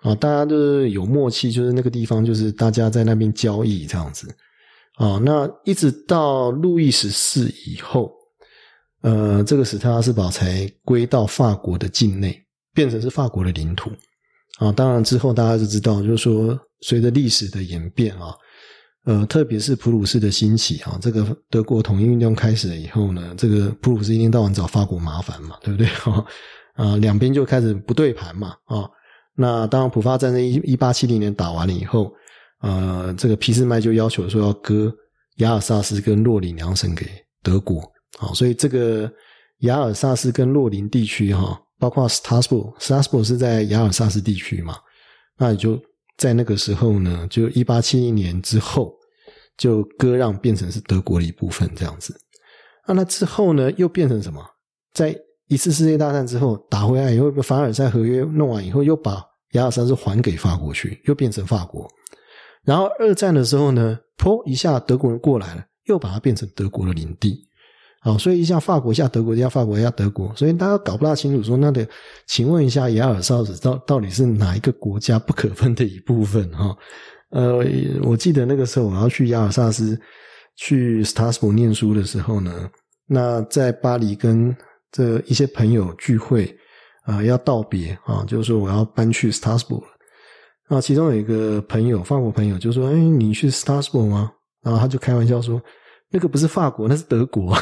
[0.01, 4.27] 啊，大家都是有默契，就是那个地方就是大家在那边交易这样子。
[4.95, 8.11] 啊，那一直到路易十四以后，
[9.01, 12.39] 呃，这个史特拉斯堡才归到法国的境内，
[12.73, 13.89] 变成是法国的领土。
[14.59, 18.35] 啊，当然之后大家就知道，就是说随着历史的演变啊，
[19.05, 25.87] 呃，特别是普鲁士的兴起啊，这个德国统一运动开始了以后呢，这个普鲁士一天到晚找法国麻烦嘛，对不对？
[26.75, 28.87] 啊，两边就开始不对盘嘛，啊，
[29.35, 32.13] 那当然普法战争一一八七零年打完了以后。
[32.63, 34.93] 呃，这个皮斯麦就要求说要割
[35.37, 37.07] 雅尔萨斯跟洛林两省给
[37.41, 37.81] 德国，
[38.19, 39.11] 好，所以这个
[39.61, 44.75] 雅尔萨斯跟洛林地区哈，包括斯塔斯堡，斯塔斯堡是在雅尔萨斯地区嘛，
[45.39, 45.75] 那也就
[46.17, 48.93] 在那个时候呢，就一八七一年之后
[49.57, 52.15] 就割让变成是德国的一部分这样子。
[52.87, 54.39] 那那之后呢，又变成什么？
[54.93, 55.17] 在
[55.51, 59.21] 一次世界大战之后打回来以后，凡尔赛合约弄完以后，又把
[59.51, 61.85] 雅尔萨斯还给法国去，又变成法国。
[62.63, 67.45] 然后二战的时候呢，噗一下德国人过来了，又把它变成德国的领地，
[67.99, 71.85] 好，所以一下法国，一下德国，一下法国，一下德国，所以大家搞不大清楚，说那得
[72.27, 76.49] 请问一下，雅尔萨斯到到底是哪一个国家不可分的一部分？
[76.51, 76.73] 哈，
[77.31, 77.61] 呃，
[78.03, 79.99] 我记得那个时候我要去雅尔萨斯
[80.55, 82.69] 去斯塔斯堡念书的时候呢，
[83.05, 84.55] 那在巴黎跟
[84.91, 86.53] 这一些朋友聚会
[87.03, 89.87] 啊，要道别啊，就是说我要搬去斯塔斯堡了。
[90.67, 94.31] 啊，其中有一个朋友，法国朋友就说：“哎，你去 Strasbourg 吗？”
[94.63, 95.61] 然后他就开玩笑说
[96.09, 97.53] ：“那个不是法国，那是德国。”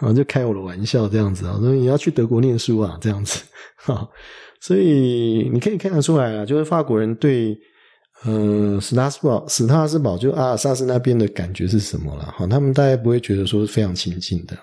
[0.00, 3.42] 啊，就开我的玩笑这样子啊，说你要去德国念书啊，这样子。
[3.76, 4.08] 哈，
[4.60, 7.58] 所以你可以看得出来啊，就是法国人对。
[8.24, 12.24] 呃，史塔斯堡、史塔斯堡就阿尔萨斯那边的感觉是什么了？
[12.36, 14.54] 哈，他们大概不会觉得说是非常亲近的，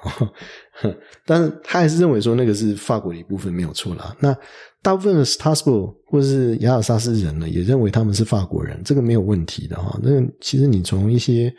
[1.26, 4.16] 但是他还是认为说那个是法国的一部分，没有错啦。
[4.20, 4.36] 那
[4.84, 10.00] 大部分的史塔斯堡或者是雅尔萨斯人呢，也认为他们是法国人，这个没有问题的哈。
[10.04, 11.52] 那其实你从一些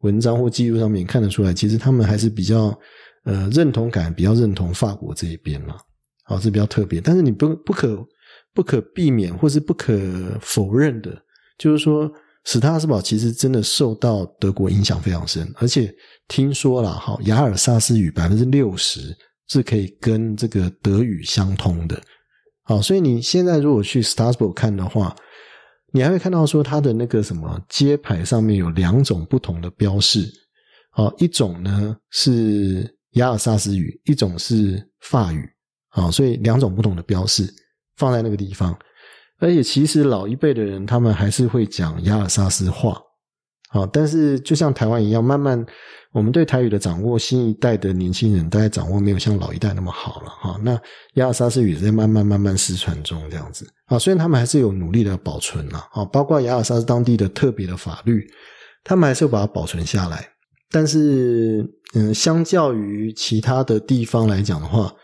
[0.00, 2.74] 文章或记录上面看得出来，其实他们还是比较
[3.24, 5.76] 呃认同感，比较认同法国这一边嘛。
[6.24, 8.02] 好，这比较特别，但是你不不可
[8.54, 9.94] 不可避免或是不可
[10.40, 11.14] 否认的。
[11.58, 12.10] 就是说，
[12.44, 15.94] 史塔斯堡其实真的受到德国影响非常深，而且
[16.26, 19.16] 听说了哈，雅尔萨斯语百分之六十
[19.48, 22.00] 是可以跟这个德语相通的。
[22.64, 25.14] 好，所以你现在如果去史塔斯堡看的话，
[25.92, 30.26] 你还会看到说它的那个什么街牌上面有两种不同的标示，
[30.90, 35.48] 好，一种呢是雅尔萨斯语，一种是法语，
[35.90, 37.52] 好，所以两种不同的标示
[37.96, 38.76] 放在那个地方。
[39.42, 42.96] 而且其实老一辈的人，他们还是会讲雅尔萨斯话，
[43.70, 45.66] 好，但是就像台湾一样，慢慢
[46.12, 50.60] 我们对台语的掌握，新一代的年轻人大概掌握没有像老一代那么好了，哈。
[50.62, 50.80] 那
[51.14, 53.98] 雅尔萨斯语在慢慢慢慢失传中，这样子啊。
[53.98, 58.24] 虽然他们还是有努力的保存了，啊，包括雅尔萨斯当地的特别的法律，
[58.84, 60.28] 他们还是把它保存下来。
[60.70, 64.94] 但是，嗯，相较于其他的地方来讲的话，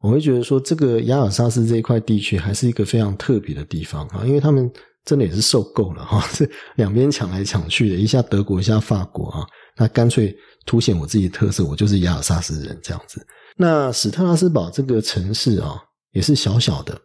[0.00, 4.70] 我会觉得说，这个雅尔萨斯这一块地区还是一个非常特别的地方啊，因为他们
[5.04, 9.46] 真的也是受够了哈， 这两边抢来抢去的，一下德国，一下法国啊，
[9.76, 10.36] 那干脆
[10.66, 13.26] 凸显我自己的特色，我就是雅尔萨斯人这样子。
[13.56, 15.76] 那史特拉斯堡这个城市啊，
[16.12, 17.00] 也是小小的，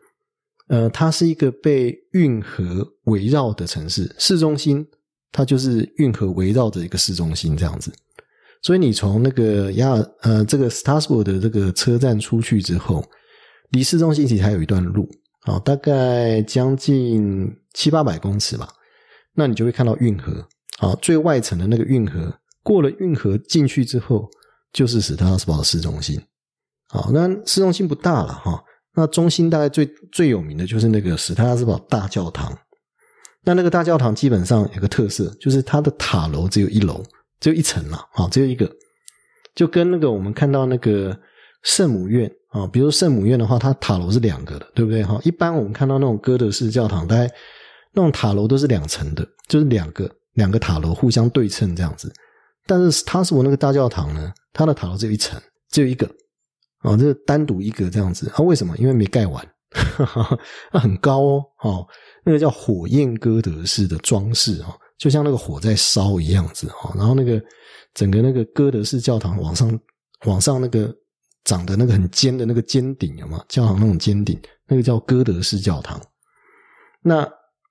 [0.68, 4.86] 呃，它是一个被运河围绕的城市，市中心
[5.32, 7.92] 它就是运河围绕着一个市中心这样子。
[8.64, 9.92] 所以你从那个亚
[10.22, 13.04] 呃这个斯塔斯堡的这个车站出去之后，
[13.70, 15.08] 离市中心其实还有一段路
[15.42, 18.68] 啊，大概将近七八百公尺吧。
[19.36, 20.48] 那你就会看到运河
[20.80, 22.34] 啊，最外层的那个运河，
[22.64, 24.30] 过了运河进去之后，
[24.72, 26.22] 就是史塔斯堡的市中心。
[26.88, 28.64] 好，那市中心不大了哈，
[28.96, 32.58] 那中心大概最最有名的就是那个史塔斯堡大教堂。
[33.44, 37.04] 那那个大教堂基本上有个特色，就是它的塔楼只有一楼，
[37.44, 38.72] 只有一层了，啊，只有一个，
[39.54, 41.20] 就跟那个我们看到那个
[41.62, 45.04] 圣母院啊，比如圣母院的话，它塔楼是两个的，对不对？
[45.04, 47.30] 哈，一般我们看到那种哥德式教堂，大概
[47.92, 52.10] 那种塔楼都是两层的，就是两个两个塔楼互相对称这样子。
[52.66, 55.38] 但是它是我那个大教堂呢，它的塔楼只有一层，
[55.70, 56.08] 只有一个，
[56.78, 58.30] 啊，这是单独一个这样子。
[58.30, 58.74] 啊，为什么？
[58.78, 59.46] 因为没盖完，
[60.72, 61.86] 那很高哦，哦。
[62.24, 64.64] 那个叫火焰哥德式的装饰，
[64.98, 66.94] 就像那个火在烧一样子哈。
[66.96, 67.42] 然后那个
[67.94, 69.80] 整个那个哥德式教堂往上
[70.26, 70.94] 往上那个
[71.46, 73.44] 长的那个很尖的那个尖顶有吗？
[73.48, 76.00] 教堂那种尖顶，那个叫哥德式教堂。
[77.02, 77.28] 那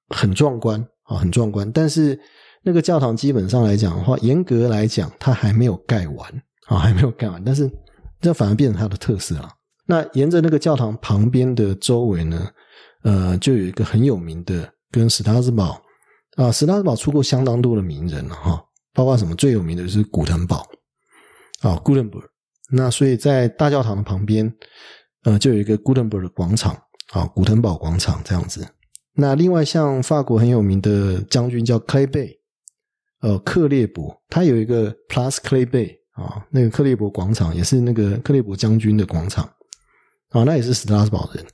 [0.08, 1.70] 很壮观啊，很壮观。
[1.72, 2.18] 但是
[2.62, 7.42] 那个教堂基本上来讲的话，严格来讲，它还没有盖完啊，还没有盖完。
[7.42, 7.70] 但是
[8.20, 9.48] 这反而变成它的特色了。
[9.86, 12.48] 那沿着那个教堂旁边的周围呢？
[13.04, 15.81] 呃，就有一个很有名的，跟史塔斯堡
[16.36, 18.64] 啊，史塔斯堡出过相当多的名人了哈，
[18.94, 20.66] 包括什么最有名的就是古腾堡
[21.60, 22.24] 啊，Gutenberg。
[22.70, 24.50] 那所以在大教堂的旁边，
[25.24, 26.74] 呃，就有一个 Gutenberg 的广场
[27.10, 28.66] 啊，古腾堡广场这样子。
[29.14, 32.40] 那另外像法国很有名的将军叫克雷贝，
[33.20, 39.44] 呃，克列伯，他有一个 Plus 克雷贝啊，那个克列伯广场也是那个克列伯将军的广场
[40.30, 41.44] 啊，那也是史塔斯堡人。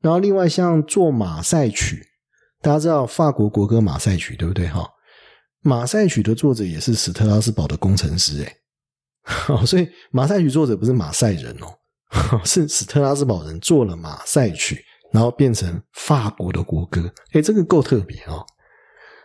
[0.00, 2.06] 然后，另外像做马赛曲，
[2.62, 4.66] 大家知道法国国歌《马赛曲》对不对？
[4.68, 4.80] 哈，
[5.62, 14.74] 《马赛曲》的作者也是史特拉斯堡的工程师，哎， 所以《马赛曲》作者不是马赛人哦， 是史特拉斯堡人做了《马赛曲》，
[15.12, 18.44] 然后变成法国的国歌，哎，这个够特别哦。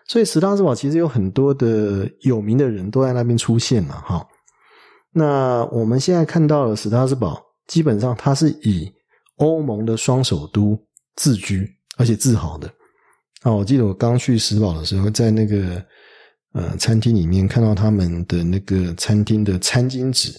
[0.07, 4.27] 所以史特拉斯堡其实有很多的有名的人都在那边出现了，哈。
[5.13, 8.91] 那我们现在看到的史特拉斯堡，基本上它是以。
[9.37, 10.77] 欧盟的双首都
[11.15, 11.67] 自居，
[11.97, 12.71] 而且自豪的
[13.41, 13.51] 啊！
[13.51, 15.83] 我记得我刚去石堡的时候，在那个
[16.53, 20.33] 呃餐厅里面看到他们的那个餐厅的餐巾纸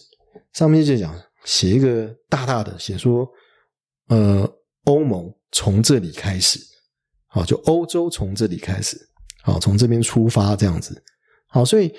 [0.52, 3.28] 上面就讲写一个大大的写说，
[4.08, 4.48] 呃，
[4.84, 6.60] 欧盟从这里开始，
[7.26, 8.96] 好，就欧洲从这里开始，
[9.42, 11.02] 好，从这边出发这样子，
[11.48, 11.92] 好，所以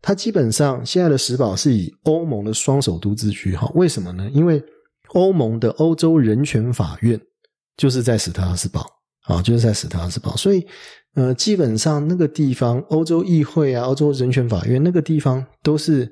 [0.00, 4.30] 它基本上现在的石堡是以欧盟的双首都自居，哈，为什么呢？
[4.32, 4.62] 因为
[5.08, 7.20] 欧盟的欧洲人权法院
[7.76, 8.86] 就是在史特拉斯堡
[9.26, 10.66] 啊，就是在史塔拉斯堡，所以
[11.14, 16.10] 呃，基本上那个地方，欧洲议会啊，欧洲人权法院那个地方都是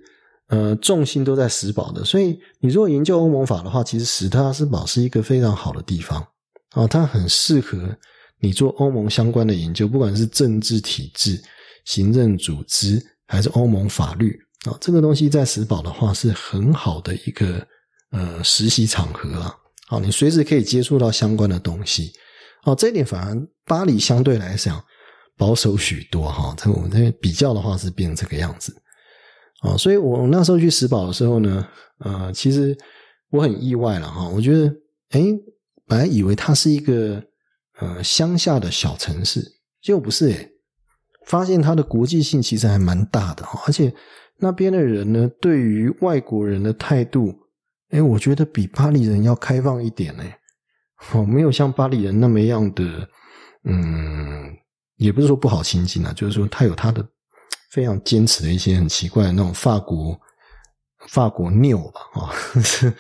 [0.49, 2.05] 呃重心都在史堡的。
[2.05, 6.27] 所以你如果研究欧盟法的话，其实史塔拉斯堡是一个非常好的地方
[6.71, 7.97] 啊，它很适合
[8.41, 11.43] 你做欧盟相关的研究，不管是政治体制、
[11.85, 17.67] 行政组织还是欧盟法律啊，这个东西在史堡的话是很好的一个。
[18.11, 19.53] 呃，实习场合啊，
[19.89, 22.12] 好，你随时可以接触到相关的东西，
[22.65, 24.83] 哦，这一点反而巴黎相对来讲
[25.37, 26.55] 保守许多哈。
[26.57, 28.75] 这我们这比较的话是变成这个样子，
[29.61, 31.67] 啊，所以我那时候去石堡的时候呢，
[31.99, 32.77] 呃，其实
[33.31, 34.29] 我很意外了哈。
[34.29, 34.75] 我觉得，
[35.11, 35.23] 哎，
[35.87, 37.23] 本来以为它是一个
[37.79, 39.41] 呃乡下的小城市，
[39.83, 40.51] 结果不是诶
[41.27, 43.93] 发现它的国际性其实还蛮大的哈，而且
[44.39, 47.35] 那边的人呢，对于外国人的态度。
[47.91, 50.25] 哎，我觉得比巴黎人要开放一点呢。
[51.13, 53.09] 我，没有像巴黎人那么样的，
[53.65, 54.57] 嗯，
[54.97, 57.07] 也不是说不好亲近啊，就是说他有他的
[57.71, 60.19] 非常坚持的一些很奇怪的那种法国
[61.09, 62.31] 法国拗吧，啊，
[62.63, 62.93] 是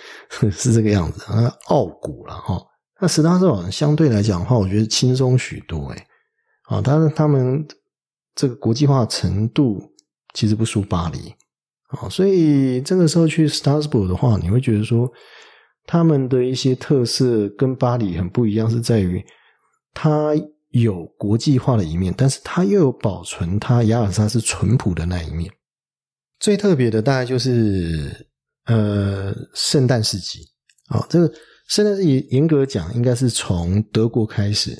[0.50, 2.60] 是这个样子啊，傲骨了哈。
[3.00, 6.06] 那史达斯堡相对来讲的话，我觉得轻松许多哎，
[6.64, 7.66] 啊，但是他们
[8.34, 9.80] 这个国际化程度
[10.34, 11.34] 其实不输巴黎。
[11.88, 15.08] 啊，所以这个时候去 Strasbourg 的话，你会觉得说，
[15.86, 19.24] 他们的一些特色跟巴黎很不一样，是在于
[19.92, 20.32] 它
[20.70, 25.52] 有国际化的一面，但是它又有保存它雅尔萨斯淳朴的那一面。
[26.40, 28.28] 最特别的大概就是
[28.66, 30.40] 呃圣诞市集
[30.88, 31.32] 啊，这个
[31.68, 34.76] 圣诞市集严格讲应该是从德国开始，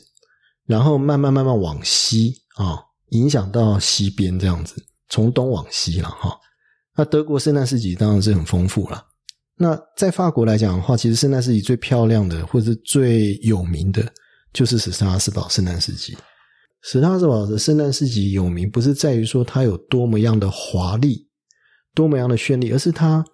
[0.67, 2.79] 然后慢慢慢慢往西啊，
[3.11, 4.75] 影响到西边这样子，
[5.09, 6.39] 从东往西了哈。
[6.97, 9.05] 那德国圣诞市集当然是很丰富了。
[9.57, 14.05] 那在法国来讲的话，其实圣诞市集最漂亮的，或者是最有名的，
[14.53, 16.17] 就是史特拉斯堡圣诞市集。
[16.83, 21.29] 史特拉斯堡的圣诞市集有名，不是在于说它有多么样的华丽，
[21.95, 23.25] 多么样的绚丽，而是它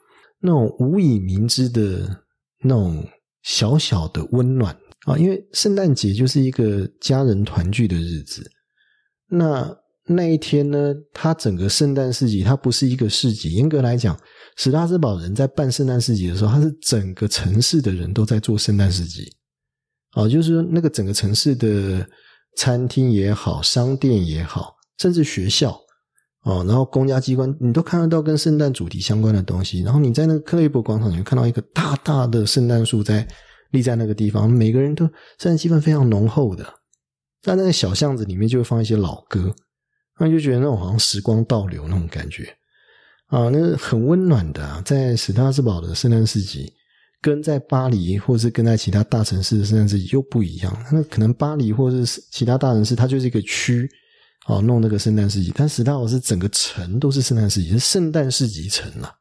[0.40, 2.24] 那种无以名之的
[2.62, 3.02] 那种
[3.42, 5.16] 小小的温暖啊。
[5.16, 8.50] 因为圣诞节就是一个家人团聚的日子，
[9.28, 9.76] 那。
[10.06, 13.52] 那一天呢，它整个圣诞市集，它不是一个市集。
[13.52, 14.18] 严格来讲，
[14.62, 19.26] 史拉斯堡人在办圣诞市集的时候，他是整个城市的人都在做圣诞市集。
[20.10, 22.06] 啊，就是说那个整个城市的
[22.58, 25.80] 餐厅也好，商店也好，甚至学校
[26.42, 29.80] 哦，然后公家机关，你都看得到跟圣诞主题相关的东西。
[29.80, 33.26] 然后你在那个克雷伯广场，你会看到一个大大的圣诞树在
[33.70, 35.06] 立在那个地方，每个人都
[35.38, 36.66] 圣诞气氛非常浓厚的。
[37.40, 39.54] 在那个小巷子里面，就会放一些老歌，
[40.18, 42.54] 那就觉得那种好像时光倒流那种感觉
[43.30, 44.62] 啊，那很温暖的。
[44.62, 46.70] 啊，在史塔斯堡的圣诞市集。
[47.22, 50.86] 跟在巴黎，或是跟在其他大城市的圣诞市集又不一样。
[50.90, 53.86] 那可能巴黎或者是其他大城市，它就是一个区，
[54.46, 55.52] 哦，弄那个圣诞市集。
[55.54, 59.12] 但史大堡是整个城都是圣诞市集，是圣诞市集城啊，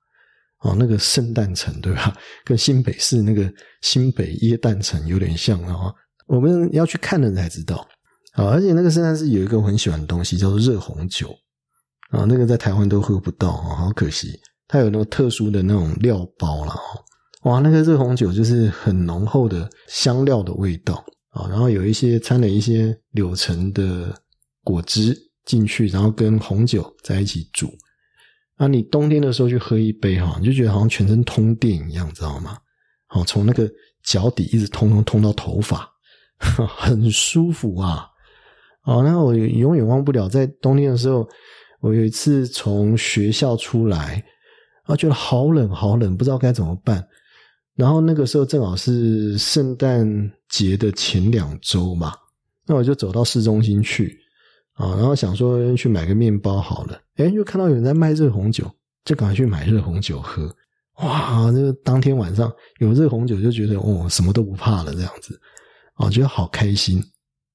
[0.62, 2.16] 哦，那个圣诞城对吧？
[2.45, 3.51] 跟新北市那个
[3.82, 5.93] 新北耶诞城有点像啊。
[6.28, 7.86] 我们要去看的人才知道
[8.32, 8.45] 啊。
[8.45, 11.36] 而且那个圣诞市有一个我很喜欢的东西，叫做热红酒
[12.10, 12.26] 啊。
[12.28, 14.39] 那个在台湾都喝不到啊，好可惜。
[14.68, 17.03] 它有那个特殊的那种料包了哦。
[17.43, 24.14] 哇，那个热红酒就是很浓厚的香料的味道啊，然后有一些掺了一些柳橙的
[24.64, 27.72] 果汁进去，然后跟红酒在一起煮。
[28.57, 32.57] 啊，你冬天的时候去喝一杯哈，你就觉得好像全身通电一样，知道吗？
[33.07, 33.68] 好，从那个
[34.03, 35.89] 脚底一直通通通到头发，
[36.78, 38.05] 很舒服啊。
[38.84, 41.28] 哦，那我永远忘不了，在冬天的时候，
[41.80, 44.23] 我有一次从学校出来，
[44.84, 47.05] 啊，觉得好冷好冷，不知道该怎么办。
[47.75, 52.13] 然后那个时候正好是圣诞节的前两周嘛，
[52.65, 54.19] 那我就走到市中心去
[54.73, 58.69] 啊，然后想说去买个面包好了，哎，就看到有人在卖热红酒，
[59.05, 60.53] 就赶快去买热红酒喝。
[60.97, 65.39] 哇，那个当天晚上有热红酒，就觉得哦，什么都不怕了这样子
[65.93, 67.01] 啊，觉得好开心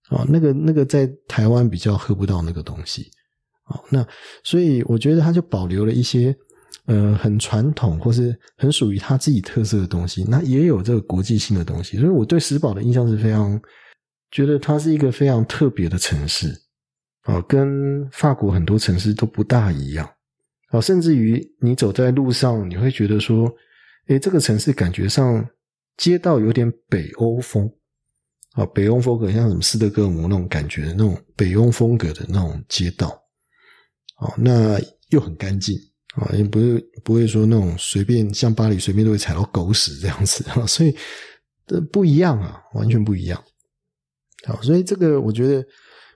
[0.08, 0.24] 啊。
[0.26, 3.10] 那个那个在台湾比较喝不到那个东西
[3.64, 4.06] 啊，那
[4.42, 6.36] 所以我觉得他就保留了一些。
[6.86, 13.58] 呃，很传统或是很属于他自己特色的东西，那也有这个国际性的东西，所以我对石堡的印象是非常
[14.30, 16.54] 觉得它是一个非常特别的城市。
[17.22, 20.06] 啊，跟法国很多城市都不大一样。
[20.68, 23.50] 啊，甚至于你走在路上，你会觉得说，
[24.08, 25.42] 诶，这个城市感觉上
[25.96, 27.66] 街道有点北欧风。
[28.56, 33.18] 啊，北欧风格像什么斯德哥尔摩那种感觉的那种北欧风格的那种街道
[34.24, 35.78] 哦，那又很干净。
[36.16, 40.96] 啊，也不是不会说那种随便像巴黎随便都会踩到狗屎这样子啊，所以
[41.66, 43.42] 这不一样啊，完全不一样。
[44.44, 45.66] 好，所以这个我觉得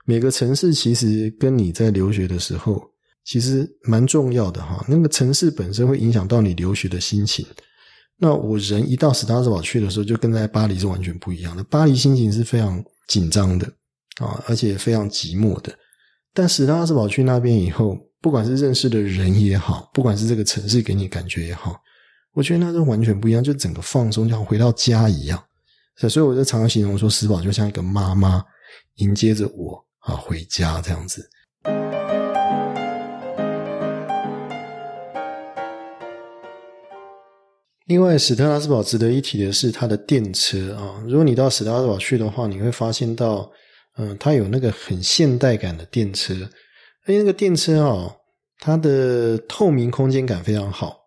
[0.05, 2.81] 每个城市其实跟你在留学的时候
[3.25, 4.85] 其实蛮重要的哈。
[4.87, 7.45] 那个城市本身会影响到你留学的心情。
[8.17, 11.65] 那我人一到史达斯堡去的时候，就跟在巴黎是完全不一样的。
[11.65, 13.67] 巴黎心情是非常紧张的
[14.21, 15.77] 啊，而且非常寂寞的。
[16.33, 17.99] 但史特拉斯堡去那边以后。
[18.21, 21.77] 不管是认识的人也好，不管是这个城市给你感觉也好，
[22.35, 25.41] 我觉得那是完全不一样，就整个放松，像回到家一样。
[25.97, 28.43] 所以我就常常形容说，史堡就像一个妈妈
[28.97, 31.31] 迎接着我啊回家这样子。
[37.87, 43.49] 另外，史特拉斯堡值得一提的是它的电车啊，如果你到史特拉斯堡去的话，你会发现到，
[43.99, 46.35] 嗯，它有那个很现代感的电车。
[47.07, 48.17] 因为那个电车哦，
[48.59, 50.99] 它的透明空间感非常好，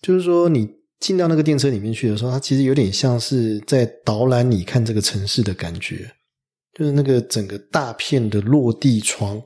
[0.00, 0.66] 就是说你
[0.98, 6.10] 进到那个电车里面去的时候，它其实有点像是在导览你看这个城市的感觉，
[6.72, 9.42] 就是那个整个大片的落地窗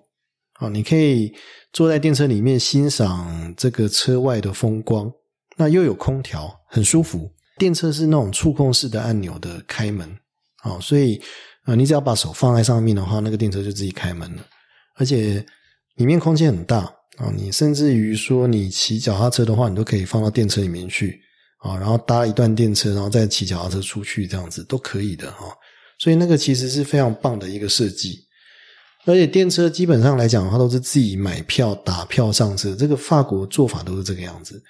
[0.61, 1.35] 啊，你可以
[1.73, 5.13] 坐在电车里面欣赏这个车外的风光，
[5.57, 7.29] 那又有空调，很舒服。
[7.59, 10.09] 电车是那种触控式的按钮的开门
[10.63, 11.21] 啊，所以
[11.71, 14.45] 啊，你只要把手放在上面的话，那个电车就自己开门了，
[14.97, 15.45] 而且。
[15.97, 16.79] 里面空间很大
[17.19, 21.21] 啊，你甚至于说你骑脚踏车的话，你都可以放到电车里面去
[21.59, 25.45] 啊，然后搭一段电车，然后再骑脚踏车出去，这样子都可以的哈。
[25.99, 28.19] 所以那个其实是非常棒的一个设计，
[29.05, 32.75] 而且电车基本上来讲的话，都是自己买票打票上车。
[32.75, 34.63] 这个法国做法都是这个样子，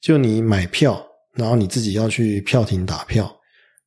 [0.00, 3.30] 就你买票，然后你自己要去票亭打票，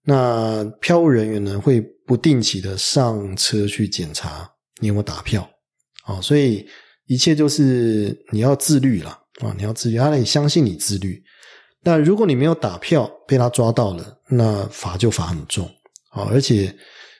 [0.05, 4.49] 那票务人员呢会不定期的上车去检查
[4.79, 5.49] 你有没有打票
[6.05, 6.67] 啊，所以。
[7.05, 9.09] 一切就是你要自律了
[9.41, 9.53] 啊！
[9.57, 11.21] 你要自律，他得相信你自律。
[11.81, 15.65] 那如果你没有打票被他抓到了，那罚就罚很重
[16.11, 16.25] 啊！
[16.31, 16.73] 而且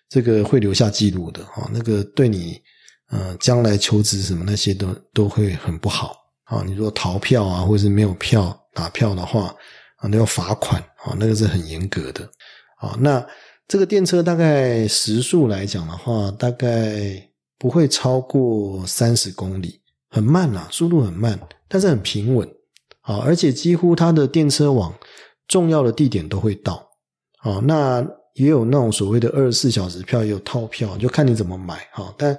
[0.08, 1.70] 这个会留下记录的啊！
[1.74, 2.58] 那个对你
[3.10, 6.16] 呃将来求职什么那些都都会很不好
[6.46, 6.64] 啊！
[6.66, 9.54] 你如果逃票啊，或者是没有票打票的话
[9.98, 11.14] 啊，那要罚款啊！
[11.20, 12.28] 那个是很严格的
[12.84, 12.98] 啊！
[13.00, 13.26] 那
[13.68, 17.30] 这个电车大概时速来讲的话，大概。
[17.60, 19.80] 不会超过三十公里，
[20.10, 22.46] 很慢呐，速度很慢，但是很平稳
[23.04, 24.94] 啊，而且几乎它的电车往
[25.48, 26.86] 重要的地点都会到
[27.38, 27.62] 啊。
[27.64, 32.14] 那也有那种所谓的二十四小时票，也有套票，就看你怎么买哈。
[32.18, 32.38] 但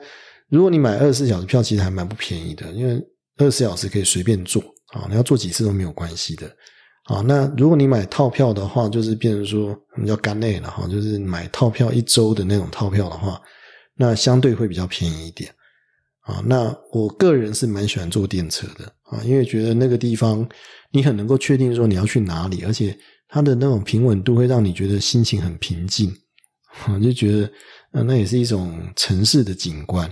[0.51, 3.03] 如果你买二十四小时票，其实还蛮不便宜的，因为
[3.39, 6.47] 二十四小时可以随便坐啊，你要坐几次都没有关系的
[7.05, 7.21] 啊。
[7.27, 13.41] 那如果你买套票的话，就是变成说我们叫干内了哈，就是买套票一周的那种套票的话，
[13.97, 15.51] 那相对会比较便宜一点
[16.23, 16.43] 啊。
[16.47, 20.49] 那我个人是蛮喜欢坐电车的啊，因为觉得那个地方
[20.91, 22.97] 你很能够确定说你要去哪里，而且。
[23.27, 26.15] 它的那种平稳度会让你觉得心情很平静，
[26.85, 27.51] 啊，就觉得，
[27.91, 30.07] 呃，那也是一种城市的景观，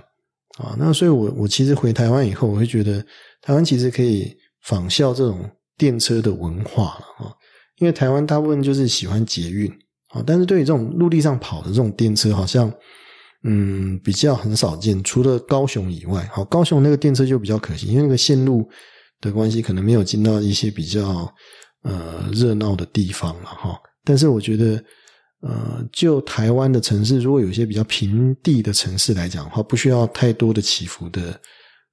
[0.58, 3.04] 啊，那所以，我我其实回台湾以后，我会觉得
[3.40, 5.48] 台湾其实可以仿效这种
[5.82, 7.34] 电车的文化了，啊，
[7.78, 9.68] 因为台湾大部分就是喜欢捷运，
[10.10, 12.72] 啊，但是对于这种陆地上跑的这种电车，好像，
[13.42, 18.70] 嗯，比较很少见，除了高雄以外，好，高雄那个电车就比较可惜，因为那个线路
[19.20, 21.28] 的关系，可能没有进到一些比较。
[21.84, 24.84] 呃，热闹的地方了哈，但是我觉得，
[25.40, 31.40] 呃，就台湾的城市，如果有一些比较平地的城市来讲的话，不需要太多的起伏的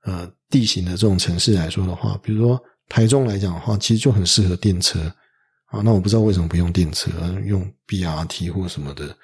[0.04, 5.00] 呃地形的这种城市来说的话，比如说台中来讲的话，其实就很适合电车
[5.68, 5.82] 啊。
[5.82, 7.10] 那我不知道为什么不用电车，
[7.46, 9.16] 用 BRT 或什么的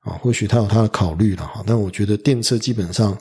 [0.00, 0.12] 啊？
[0.14, 1.62] 或许他有他的考虑了哈。
[1.66, 3.18] 但我觉得电车基本上，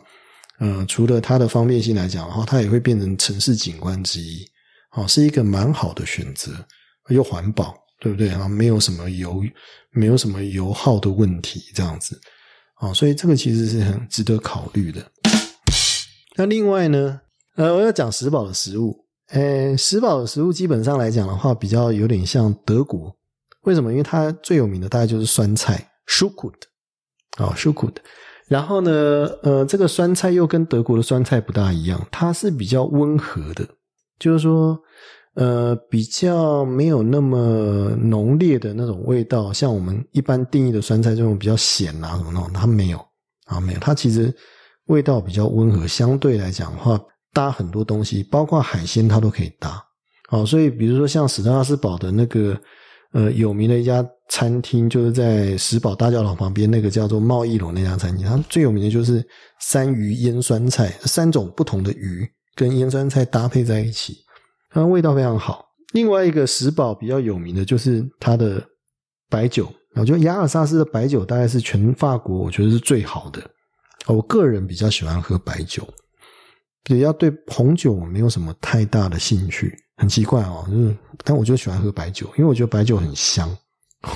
[0.59, 4.45] 呃，除了它的方便性来讲的话，它也会变成城市景观之一，
[4.91, 6.53] 啊，是一个蛮好的选择。
[7.09, 8.49] 又环保，对不对啊？
[8.49, 9.41] 没有什么油，
[9.91, 12.19] 没有什么油耗的问题，这样子
[12.75, 15.09] 啊，所以这个其实是很值得考虑的。
[16.35, 17.21] 那另外呢，
[17.55, 23.15] 呃，我要讲石宝的食物，呃，石堡的食物基本上来讲的话，比较有点像德国。
[23.63, 23.91] 为什么？
[23.91, 25.73] 因为它最有名的大概就是酸菜
[26.05, 28.01] s h u k u t 哦 s h u k u t
[28.47, 28.91] 然后呢，
[29.43, 33.67] 呃，这个酸菜又跟德国的酸菜不大一样，它是比较温和的，
[34.19, 34.79] 就是说。
[35.39, 42.97] 呃，比较没有那么浓烈的那种味道，像我们一般定义的酸菜这种比较咸啊什么那种，它没有
[43.45, 44.35] 啊，没有，它其实
[44.85, 46.99] 味道比较温和，相对来讲的话，
[47.37, 49.79] 搭很多东西，包括海鲜它都可以搭。
[50.27, 52.59] 好，所以比如说像史特拉斯堡的那个
[53.11, 59.23] 呃有名的一家餐厅，就是在史堡大教堂旁边那个叫做贸易楼那家餐厅，它最有名的就是
[59.61, 64.15] 三鱼腌酸菜，三种不同的鱼跟腌酸菜搭配在一起。
[64.71, 65.63] 它味道非常好。
[65.93, 68.59] 另外一个石堡比较有名的就是它的
[69.29, 73.39] 白酒，我觉得雅尔萨斯的白酒大概是全法国我觉得是最好的。
[74.07, 75.87] 我个人比较喜欢喝白酒，
[76.87, 79.77] 比较对红酒没有什么太大的兴趣。
[79.97, 83.49] 很奇怪哦，就是但我就喜欢喝白酒，因为我觉得白酒很香。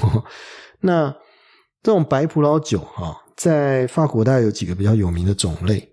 [0.80, 1.12] 那
[1.82, 5.88] 这种白葡萄酒哈，在法国大概有几个比较有名的种类。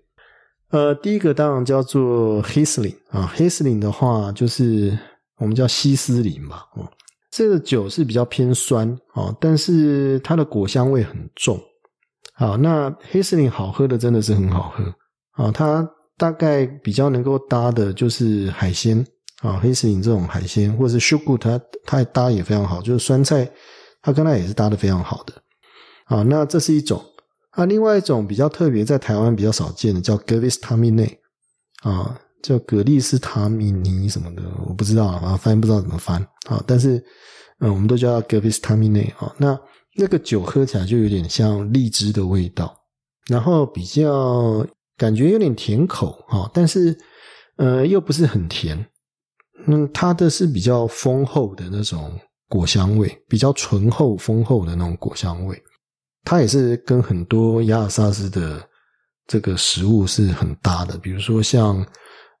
[0.69, 4.95] 呃，第一个当然叫做黑斯林啊，黑斯林的话就是
[5.37, 6.87] 我们叫西斯林吧，哦，
[7.31, 11.59] 这个酒是比较偏酸啊，但是它的果香味很重。
[12.33, 14.83] 好，那黑森林好喝的真的是很好喝
[15.31, 15.89] 啊，它
[16.19, 19.03] 大概比较能够搭的就是海鲜
[19.41, 23.49] 啊，黑斯林这种海鲜，或者是 sugar，它它搭也非常好，就是酸菜，
[24.01, 25.33] 它跟它也是搭的非常好的。
[26.05, 27.01] 啊，那这是一种。
[27.51, 31.19] 啊，另外一种比较特别，在台湾比较少见的叫格利斯塔米内
[31.81, 36.63] 啊，叫格利斯塔米尼什么的，我不知道啊，翻不知道怎么翻啊。
[36.67, 37.03] 但是，
[37.59, 39.33] 嗯，我们都叫格利斯塔米内啊。
[39.37, 39.59] 那
[39.95, 42.73] 那个酒喝起来就有点像荔枝的味道，
[43.27, 44.65] 然后比较
[44.99, 46.95] 感觉有点甜口啊，但是
[47.55, 48.77] 呃又不是很甜。
[49.67, 55.61] 嗯，它的是比较丰厚的那种果香味，比较醇厚丰厚的那种果香味。
[56.23, 58.61] 它也是跟很多雅尔萨斯的
[59.27, 61.85] 这个食物是很搭的，比如说像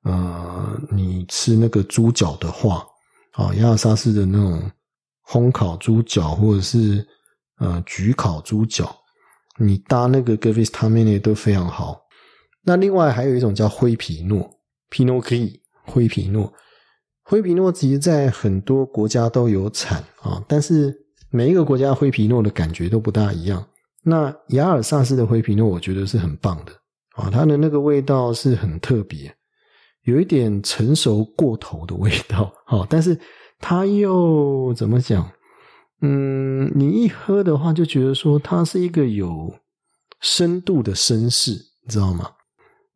[0.03, 2.85] 呃，你吃那个猪脚的话，
[3.33, 4.71] 啊，雅尔萨斯的那种
[5.27, 7.05] 烘烤猪脚或者是
[7.59, 8.95] 呃焗烤猪脚，
[9.57, 11.99] 你搭那个格菲斯塔米内都非常好。
[12.63, 14.49] 那另外还有一种叫灰皮诺
[14.91, 16.53] （Pinot Gris），灰皮诺，
[17.23, 20.95] 灰皮诺其实在很多国家都有产啊，但是
[21.29, 23.65] 每一个国家灰皮诺的感觉都不大一样。
[24.03, 26.71] 那雅尔萨斯的灰皮诺，我觉得是很棒的
[27.15, 29.33] 啊，它的那个味道是很特别，
[30.03, 33.17] 有一点成熟过头的味道，好，但是
[33.59, 35.29] 它又怎么讲？
[36.01, 39.53] 嗯，你一喝的话，就觉得说它是一个有
[40.21, 42.31] 深度的绅士，你知道吗？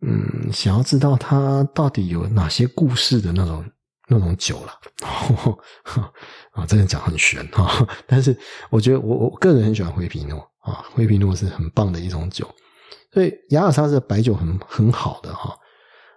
[0.05, 3.63] 嗯，想要知道它到底有哪些故事的那种
[4.07, 4.71] 那种酒了，
[6.53, 8.37] 啊，这样讲很玄哈， 但是
[8.69, 10.47] 我觉得我我个人很喜欢灰皮诺。
[10.63, 12.47] 啊，灰皮诺是很棒的一种酒，
[13.13, 15.53] 所以雅尔萨斯的白酒很很好的哈。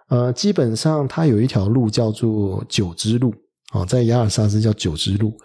[0.07, 3.35] 呃，基本上它有一条路叫做酒之路，
[3.73, 5.37] 哦，在雅尔萨斯叫酒之路。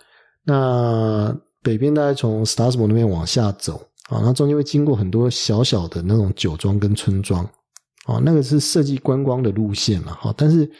[0.45, 3.75] 那北边大概从斯塔斯堡那边往下走
[4.09, 7.45] 啊，那中间会经过很多小小的那种酒庄跟村庄
[8.05, 10.35] 啊，那个是设计观光的路线了哈。
[10.37, 10.71] 但是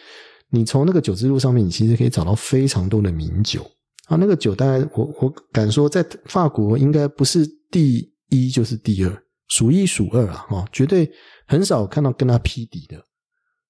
[0.51, 3.63] 你从那个酒之路上面，你其实可以找到非常多的名酒
[4.07, 4.17] 啊。
[4.17, 11.11] 那个酒大概我我敢说，在法国应该不是第一就是第二，数一数二啊，哈，绝对
[11.47, 13.03] 很少看到跟他匹敌的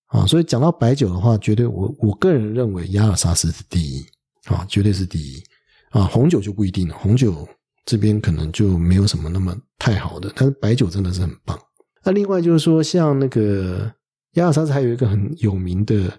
[0.07, 0.27] 啊。
[0.27, 4.05] 所以讲到白酒的话，绝对我我个人认为亚尔萨斯是第一
[4.47, 5.43] 啊，绝对是第一。
[5.91, 7.47] 啊，红酒就不一定了，红酒
[7.85, 11.59] 这边可能就没有什么那么太好的，但是白酒真的是很棒。
[12.05, 13.93] 那另外就是说，像那个
[14.33, 16.13] 亚尔萨斯还有一个很有名的，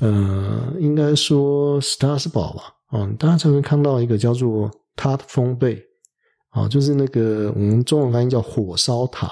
[0.00, 2.62] 呃，应该说斯塔斯堡吧，
[2.98, 5.82] 啊，大家常常看到一个叫做塔峰贝，
[6.50, 9.30] 啊，就是那个我们中文翻译叫火烧塔，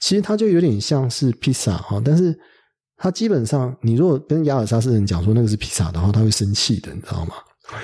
[0.00, 2.38] 其实它就有点像是披萨哈，但是
[2.96, 7.34] 它基本上你如果跟亚尔萨斯人讲说那个是披萨的话，他会生气的，你知道吗？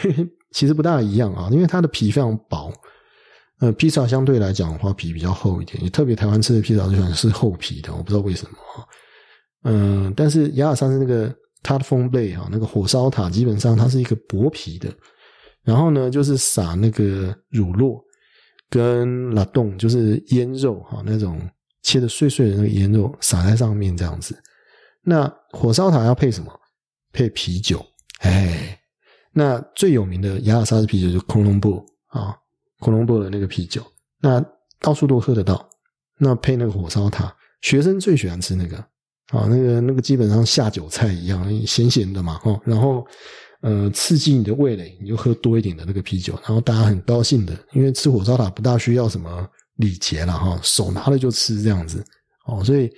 [0.53, 2.73] 其实不大一样啊，因为它的皮非常薄。
[3.61, 5.83] 呃，披萨相对来讲的话，皮比较厚一点。
[5.83, 8.57] 也特别台湾吃的披萨就喜欢是厚皮的，我不知道为什么。
[9.65, 14.89] 嗯，但是亚尔山是那个它的风贝哈，那个火烧塔基本上它是一个薄皮的。
[15.65, 18.01] 然后呢，就是撒那个乳酪
[18.71, 21.41] 跟拉冻，就是腌肉哈，那种
[21.83, 24.41] 切的碎碎的那个腌肉撒在上面这样子。
[25.03, 26.53] 那火烧塔要配什么？
[27.13, 27.85] 配啤酒，
[28.21, 28.75] 哎。
[29.31, 32.35] 那最有名的雅尔萨斯啤酒就是空龙布啊，
[32.81, 33.83] 恐龙布的那个啤酒，
[34.21, 34.45] 那
[34.81, 35.69] 到处都喝得到。
[36.21, 38.77] 那配那个火烧塔，学生最喜欢吃那个
[39.29, 43.07] 啊，那个那个基本上下酒菜一样，咸咸的嘛，哦，然后
[43.61, 52.05] 呃刺激你的味蕾，你就喝多一点的那个啤酒，然后大家很高兴的，因为吃火烧塔不大需要什么礼节了哈，手拿了就吃这样子
[52.47, 52.91] 哦，所以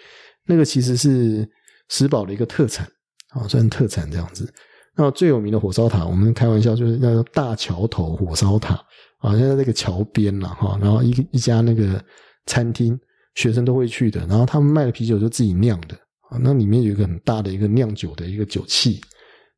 [0.47, 1.47] 那个其实是
[1.91, 2.91] 石堡的一个特产
[3.31, 4.51] 啊，算特产这样子。
[4.97, 8.83] 那最有名的火烧塔，我们开玩笑就是叫大桥头火烧塔
[9.21, 12.05] 啊，现在那个桥边了哈，然后一一家那个
[12.47, 12.99] 餐厅，
[13.35, 15.95] 学生都会去的，然后他们卖的啤酒就自己酿的
[16.29, 19.01] 啊，那里面有一个很大的一个酿酒的一个酒器，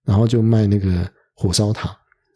[0.05, 1.89] 然后就卖那个火烧塔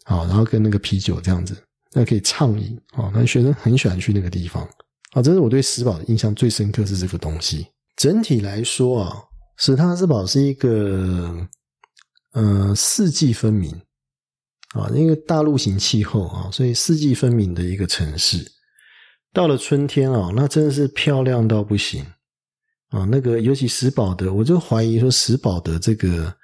[0.04, 1.56] 啊，然后跟那个啤酒这样子，
[1.92, 4.62] 那可以畅饮啊，那学生很喜欢去那个地方
[5.12, 7.66] 啊，这是我对石堡的印象最深刻是这个东西。
[7.96, 9.16] 整体来说啊，
[9.56, 11.48] 史塔斯堡是一个。
[12.38, 13.74] 嗯，四季分明
[14.76, 18.44] 啊，因为大陆型气候啊，所以四季分明的一个城市。
[19.32, 22.04] 到了春天啊，那真的是漂亮到不行
[22.90, 23.04] 啊。
[23.10, 26.34] 那个尤其石宝的，我就怀疑说石宝的这个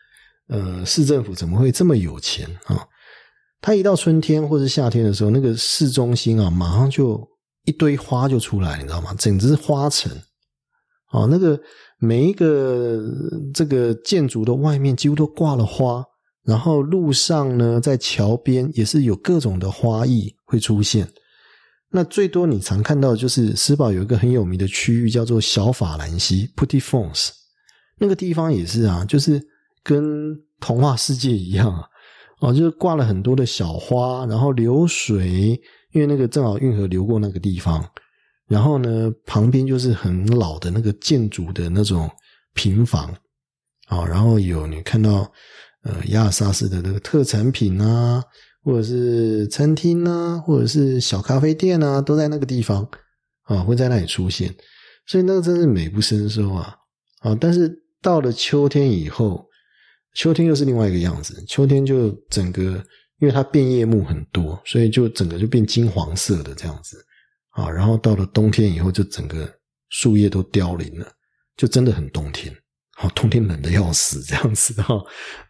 [0.49, 2.87] 呃市政府怎么会这么有钱啊？
[3.61, 7.27] 他一到春天或者夏天的时候，那个市中心啊，马上就
[7.65, 9.15] 一堆花就出来，你知道吗？
[9.19, 10.11] 简直是花城
[11.11, 11.61] 啊，那个。
[12.05, 13.01] 每一个
[13.55, 16.05] 这个建筑的外面几乎都挂了花，
[16.45, 21.09] 然后路上呢，在桥边也是有各种的花艺会出现。
[21.91, 27.31] 那最多你常看到就是斯堡有一个很有名的区域叫做小法兰西 （Putty Falls），
[27.99, 29.41] 那个地方也是啊，就是
[29.83, 31.85] 跟童话世界一样啊，
[32.41, 35.61] 哦，就是挂了很多的小花，然后流水，
[35.93, 37.87] 因为那个正好运河流过那个地方。
[38.49, 42.11] 然后呢，旁边就是很老的那个建筑的那种
[42.55, 43.15] 平房，
[43.87, 45.31] 啊，然后有你看到
[45.83, 48.23] 呃亚尔萨斯的那个特产品啊，
[48.63, 52.89] 或者是餐厅啊，或者是小咖啡店啊，都在那个地方
[53.43, 54.55] 啊，会在那里出现，
[55.07, 56.77] 所以那个真是美不胜收啊
[57.21, 57.37] 啊！
[57.41, 59.47] 但是到了秋天以后，
[60.15, 62.85] 秋天又是另外一个样子，秋天就整个
[63.21, 67.05] 因为它变叶木很多，所以就整个就变金黄色的这样子。
[67.51, 69.53] 啊，然后到了冬天以后，就整个
[69.91, 71.07] 树叶都凋零了，
[71.57, 72.55] 就真的很冬天。
[73.03, 74.95] 哦，冬天冷的要死，这样子哈。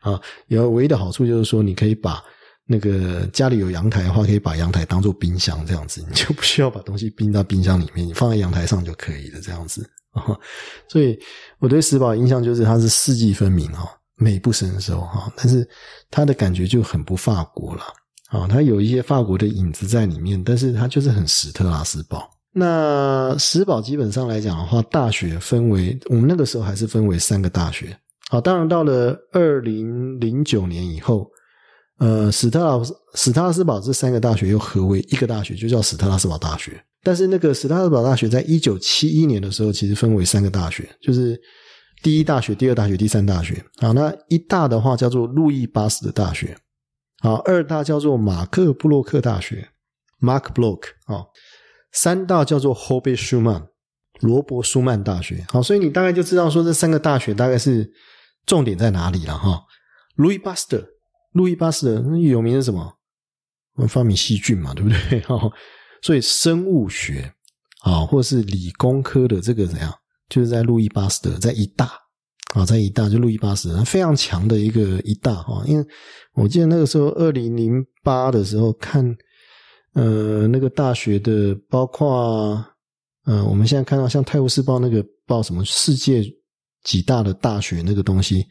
[0.01, 2.23] 啊，有唯一的好处就是说，你可以把
[2.65, 10.25] 那个家里有阳台的话，可以把阳台当做冰箱这样子，你就不需要把东西冰到冰箱里面，你放在阳台上就可以了，这样子啊。
[10.89, 11.19] 所以
[11.59, 15.69] 我对石堡印象就是它是四季分明哈，美不胜收哈，但是
[16.11, 17.83] 它的感觉就很不法国了。
[18.29, 22.31] 啊，它有一些法国的影子在里面，但是它就是很史特拉斯堡。
[22.53, 27.97] 那史堡基本上来讲的话，大学分为我们那个时候还是分为三个大学。
[28.29, 31.31] 好，当然到了二零零九年以后，
[31.99, 32.85] 呃，史特拉
[33.15, 36.83] 史特拉斯堡这三个大学又合为一个大学，就叫史特拉斯堡大学。
[37.03, 41.41] 但是那个史特拉斯堡大学在一九七一年的时候，其实分为三个大学，就是
[42.03, 43.65] 第一大学、第二大学、第三大学。
[43.79, 46.57] 好，那一大的话叫做路易巴斯的大学。
[47.21, 49.69] 好，二大叫做马克布洛克大学
[50.21, 51.25] ，Mark Block 啊，
[51.93, 53.69] 三大叫做 Hobbe Schumann，
[54.21, 55.45] 罗伯舒曼大学。
[55.49, 57.93] 好，所以你大概就知道说这三个大学大概是
[58.47, 59.63] 重点在哪里了哈。
[60.17, 60.87] 路易巴斯特，
[61.33, 62.95] 路易巴斯特有名是什么？
[63.75, 65.21] 我们发明细菌嘛，对不对？
[65.25, 65.51] 哈，
[66.03, 67.33] 所以生物学
[67.83, 69.93] 啊，或是理工科的这个怎样，
[70.29, 71.91] 就是在路易巴斯德，在一大
[72.55, 75.87] 啊，在一大就路易巴斯德非常强的一个一大哈，因为
[76.35, 79.17] 我记得那个时候二零零八的时候看，
[79.95, 82.65] 呃，那个大学的，包括
[83.25, 86.25] 呃，我们现在看到像《泰晤士报》那个报什么世界
[86.83, 88.47] 几大的大学那个东西，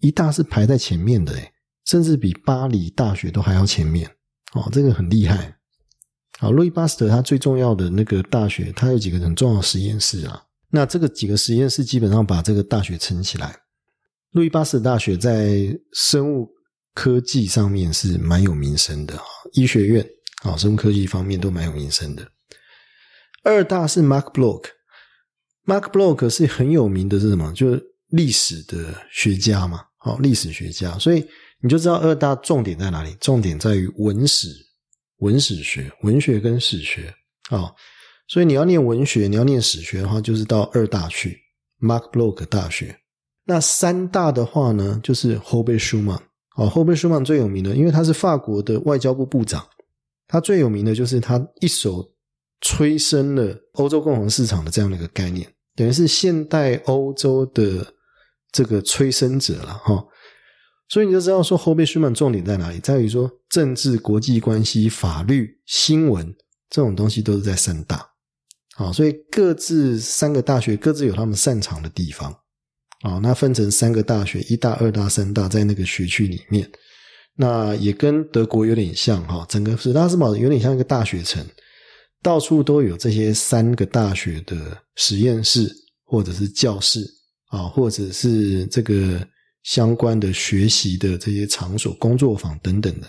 [0.00, 1.52] 一大是排在前面的诶
[1.86, 4.08] 甚至比巴黎大学都还要前面。
[4.52, 5.56] 哦，这个很厉害。
[6.38, 10.42] 好，路易巴斯德他最重要的那个大学，他有几个很重要的实验室啊。
[10.70, 13.54] 那这个几个实验室基本上把这个大学撑起来。
[14.32, 16.48] 路易巴斯德大学在生物
[16.94, 20.08] 科技上面是蛮有名声的啊，医学院
[20.42, 22.26] 啊，生物科技方面都蛮有名声的。
[23.42, 27.52] 二大是 Mark Block，Mark Block 是很有名的是什么？
[27.52, 31.26] 就是历史的学家嘛，好，历史学家，所以。
[31.62, 33.14] 你就知道二大重点在哪里？
[33.20, 34.48] 重点在于文史、
[35.18, 37.14] 文史学、文学跟史学
[37.50, 37.70] 啊。
[38.28, 41.38] 所以你要念文学，你要念史学的话，就是到二大去
[41.78, 42.98] ，Mark Block 大学。
[43.44, 46.20] 那三大的话呢，就是 Hobbe Schuman。
[46.56, 49.68] 哦，Hobbe Schuman 最有名的，因为他是法国的外交部部长，
[50.30, 52.08] 他最有名的就是他一手
[52.60, 57.94] 催生了欧洲共同市场的这样的一个概念，等于是现代欧洲的
[58.52, 60.06] 这个催生者了哈。
[60.88, 62.78] 所以你就知道说，后备书曼重点在哪里？
[62.78, 66.32] 在于说政治、国际关系、法律、新闻
[66.68, 68.08] 这种东西都是在三大。
[68.76, 72.32] 好，所以各自三个大学各自有他们擅长的地方。
[73.02, 76.70] 啊，那分成三个大学，一大、二大、三大，在那个学区里面，
[77.40, 79.46] 那也跟德国有点像哈。
[79.48, 81.42] 整个史拉斯堡有点像一个大学城，
[82.22, 85.70] 到处都有这些三个大学的实验室，
[86.04, 87.00] 或者是教室
[87.48, 89.26] 啊，或者是这个。
[89.62, 93.06] 相关的学习的这些场所、工作坊等等的，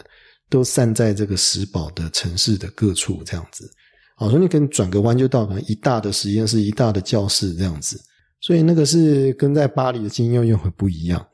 [0.50, 3.72] 都散在这个石堡的城市的各处，这样子。
[4.18, 7.98] 好，所以你可以转个弯就到可能一大的实验室、一大的教室这样子。
[8.42, 11.26] 所以那个是跟在巴黎的经验又会不一样。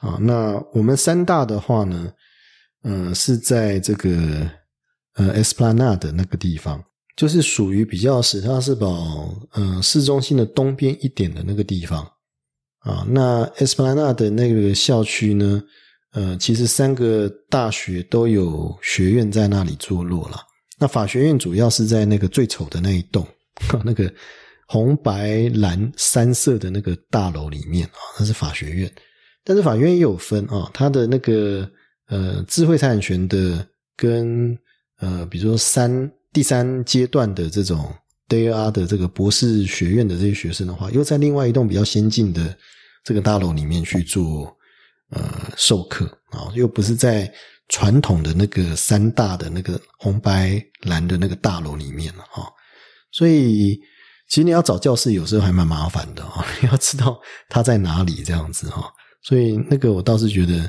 [0.00, 2.10] 啊，那我们三大的话呢，
[2.86, 4.48] 嗯，是在这个
[5.14, 6.82] 呃 Esplanade 的那个地方，
[7.16, 12.06] 就是属于比较史特斯堡呃市中心的东边一点的那个地方。
[12.78, 15.60] 啊，那 Esplanade 的那个校区呢？
[16.12, 20.38] 呃，其实三个大学都有学院在那里坐落了。
[20.78, 23.26] 那法学院主要是在那个最丑的那一栋，
[23.84, 24.10] 那个
[24.68, 28.90] 红白蓝三色的那个大楼里面啊，那是法学院。
[29.44, 31.68] 但是法学院也有分啊，它的那个
[32.08, 34.58] 呃智慧财产权的跟
[34.98, 37.92] 呃，比如说三第三阶段的这种
[38.28, 42.56] DAR 的这个博士学院的这些学生的话，又在另外一栋比较先进的。
[43.04, 44.52] 这个大楼里面去做
[45.10, 47.32] 呃授课啊，又不是在
[47.68, 52.52] 传统的那个三大的那个红白蓝的那个大楼里面了哈，
[53.12, 53.76] 所以
[54.28, 57.16] 其实你要找教室有时候还蛮麻烦的啊， 要知道
[57.48, 58.92] 它在哪里这样子哈，
[59.22, 60.68] 所以那个我倒是觉得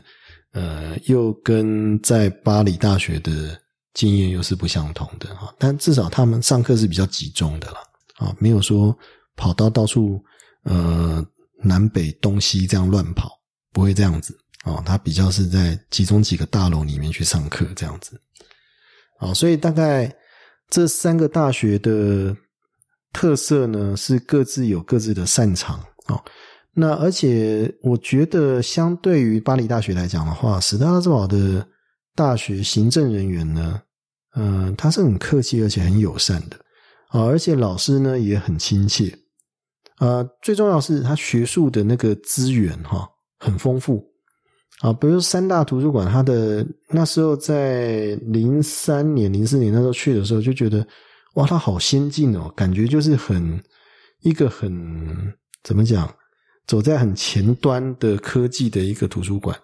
[0.58, 3.60] 呃，又跟在巴黎大学的
[3.93, 7.78] 经验又是不相同的哈，但至少他们上课是比较集中的了
[8.18, 8.97] 啊，没有说
[9.36, 10.24] 跑到到处
[10.64, 11.26] 呃。
[11.60, 13.32] 南北东西这样乱跑，
[13.74, 14.80] 不会这样子啊。
[14.86, 18.22] 他比较是在集中几个大楼里面去上课这样子，
[19.18, 20.16] 啊，所以大概
[20.70, 22.38] 这三个大学的
[23.12, 26.22] 特色呢，是各自有各自的擅长啊。
[26.80, 31.68] 那而且我觉得，相对于巴黎大学来讲的话，史特拉斯堡的
[32.14, 33.82] 大学行政人员呢，
[34.36, 36.58] 嗯，他是很客气而且很友善的
[37.08, 39.12] 啊，而且老师呢也很亲切。
[39.96, 43.10] 啊，最重要是他学术的那个资源哈
[43.40, 44.08] 很丰富
[44.82, 50.88] 啊，比如三大图书馆，他的那时候在零三年、零四年那时候去的时候，就觉得
[51.34, 53.60] 哇，他好先进哦，感觉就是很
[54.22, 56.08] 一个很怎么讲，
[56.68, 59.57] 走在很前端的科技的一个图书馆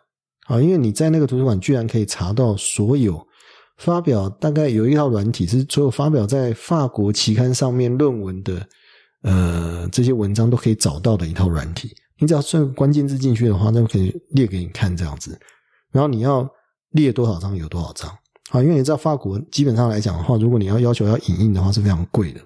[0.48, 3.24] 啊，因为你在那个图书馆居然可以查到所有
[3.78, 8.68] 发表，大概有一套软体是所有发表在法国期刊上面论文的。
[9.26, 15.40] 呃，这些文章都可以找到的一套软体，你只要设关键字进去的话，那可以列给你看这样子。
[15.94, 16.46] 然后你要
[16.90, 18.12] 列多少张有多少张
[18.52, 18.62] 啊？
[18.62, 22.42] 因为你知道法国基本上来讲的话，如果你要要求要影印的话是非常贵的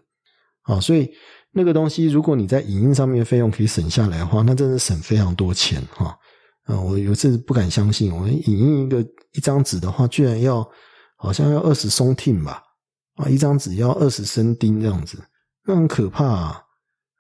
[0.65, 1.09] 啊，所以
[1.57, 6.15] 那个东西如果你在影印上面费用可以省下来的话，那真的省非常多钱哈。
[6.65, 9.01] 啊，我有次不敢相信，我影印一个
[9.33, 10.63] 一张纸的话，居然要
[11.15, 12.61] 好像要二十松汀吧？
[13.15, 15.17] 啊，一张纸要二十升丁这样子，
[15.65, 16.61] 那很可怕啊。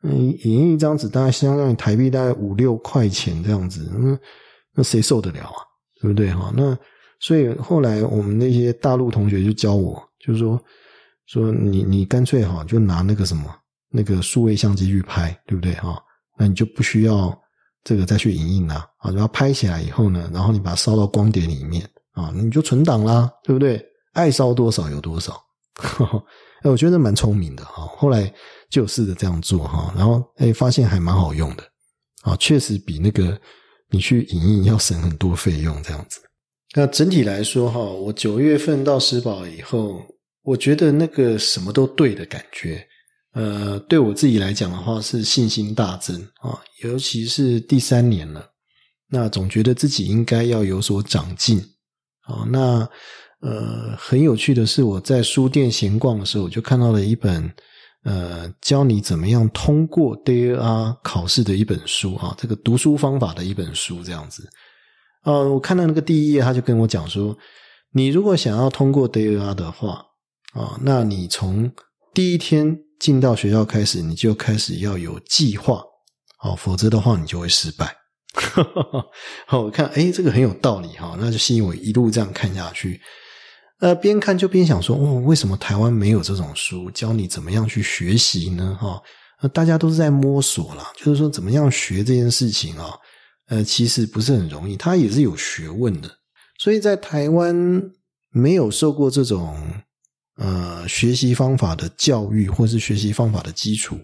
[0.03, 4.19] 嗯，影印一张纸大概相当于台币大概五六块钱这样子，那
[4.75, 5.65] 那谁受得了啊？
[5.99, 6.53] 对不对哈？
[6.55, 6.77] 那
[7.19, 10.61] 所以后来我们那些大陆同学就教我，就是说
[11.25, 13.43] 说你你干脆哈就拿那个什么
[13.89, 16.01] 那个数位相机去拍，对不对哈？
[16.37, 17.35] 那你就不需要
[17.83, 23.83] 这个再去影印了啊，然后拍起来以后呢，然后你把它烧到光碟里面啊，你就存档啦，对不对？
[24.13, 25.39] 爱烧多少有多少。
[26.63, 27.85] 哎，我觉得蛮聪明的哈。
[27.97, 28.33] 后来
[28.69, 31.63] 就试着这样做哈，然后哎发现还蛮好用的
[32.23, 33.39] 啊，确实比那个
[33.89, 36.19] 你去影印要省很多费用这样子。
[36.75, 40.01] 那整体来说哈，我九月份到石宝以后，
[40.41, 42.86] 我觉得那个什么都对的感觉，
[43.37, 48.43] 呃，对我自己来讲的话是信心大增啊，尤其是第三年了，
[49.09, 51.59] 那总觉得自己应该要有所长进
[52.21, 52.89] 啊，那。
[53.39, 57.53] 呃，很有趣的是，我在书店闲逛的时候，我就看到了一本
[58.03, 64.49] 呃，教你怎么样通过 DAR 考试的一本书啊，这个读书方法的一本书这样子。
[65.23, 67.37] 呃，我看到那个第一页，他就跟我讲说，
[67.91, 70.03] 你如果想要通过 DAR 的话
[70.53, 71.71] 啊，那你从
[72.15, 75.83] 第一天进到学校开始，你就开始要有计划，
[76.37, 77.95] 好，否则的话你就会失败。
[79.45, 83.01] 好， 我看，哎，这个很有道理哈，那就吸引我一路这样看下去。
[83.79, 88.77] 呃，边看就边想说，哦，为什么台湾没有这种书教你怎么样去学习呢？
[88.79, 89.01] 哈，
[89.41, 92.93] 那大家都是在摸索啦，就是说怎么样学这件事情啊，
[93.47, 96.09] 呃，其实不是很容易，它也是有学问的。
[96.59, 97.55] 所以在台湾
[98.31, 99.55] 没有受过这种
[100.37, 103.99] 呃学习方法的教育，或是学习方法的基础，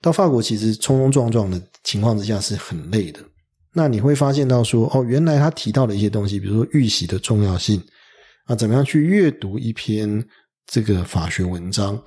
[0.00, 3.20] 到法国其实冲冲撞撞的情况之下是很累的。
[3.72, 7.82] 那你会发现到说，哦，原来他提到的一些东西，比如说预习的重要性。
[8.46, 10.26] 啊，怎么样去阅读一篇
[10.66, 12.02] 这个法学文章？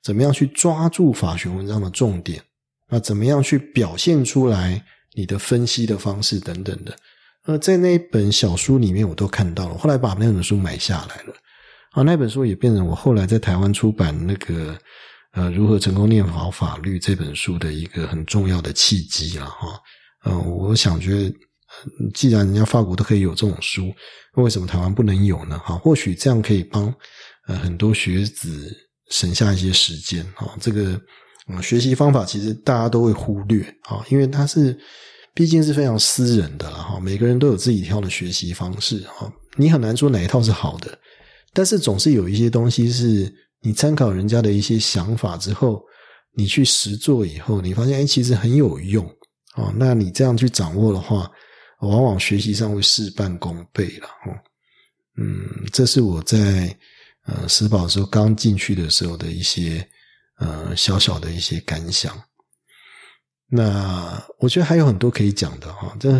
[0.00, 2.40] 怎么样去抓住法学文章的重点？
[2.86, 4.80] 啊，怎么样去表现出来
[5.14, 6.96] 你的分析的方式等等的？
[7.46, 9.76] 呃，在那一本小书里面，我都看到了。
[9.76, 11.34] 后来把那本书买下来了。
[11.92, 14.78] 啊，那本书也变成我后来在台湾出版那个
[15.32, 19.80] 呃如何成功念好法律这本书的一个很重要的契机了哈。
[20.24, 21.34] 嗯，我想觉得。
[22.14, 23.92] 既然人家法国都可以有这种书，
[24.36, 25.58] 为什么台湾不能有呢？
[25.58, 26.92] 哈，或许这样可以帮
[27.46, 28.74] 呃很多学子
[29.10, 30.24] 省下一些时间。
[30.34, 30.98] 哈，这个
[31.62, 34.76] 学习方法其实大家都会忽略啊，因为它是
[35.34, 36.98] 毕竟是非常私人的了哈。
[36.98, 40.98] 每个人都有自己挑的学习方式哈，你很难说哪一套是好的，
[41.58, 45.82] 但是总是有一些东西是你参考人家的一些想法之后，
[46.36, 49.04] 你去实做以后，你发现哎，其实很有用
[49.56, 49.74] 哦。
[49.76, 51.28] 那你这样去掌握的话。
[51.80, 54.34] 往往学习上会事半功倍了，哦，
[55.16, 56.76] 嗯，这是我在
[57.24, 59.86] 呃石宝时候刚进去的时候的一些
[60.40, 62.20] 呃小小的一些感想。
[63.48, 66.10] 那我觉得还有很多可以讲的哈，这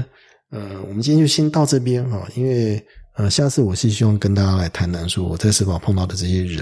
[0.50, 2.86] 呃，我们今天就先到这边哈，因为
[3.18, 6.60] 呃，下次我是希望跟大家来谈谈说我在石宝碰到的这些人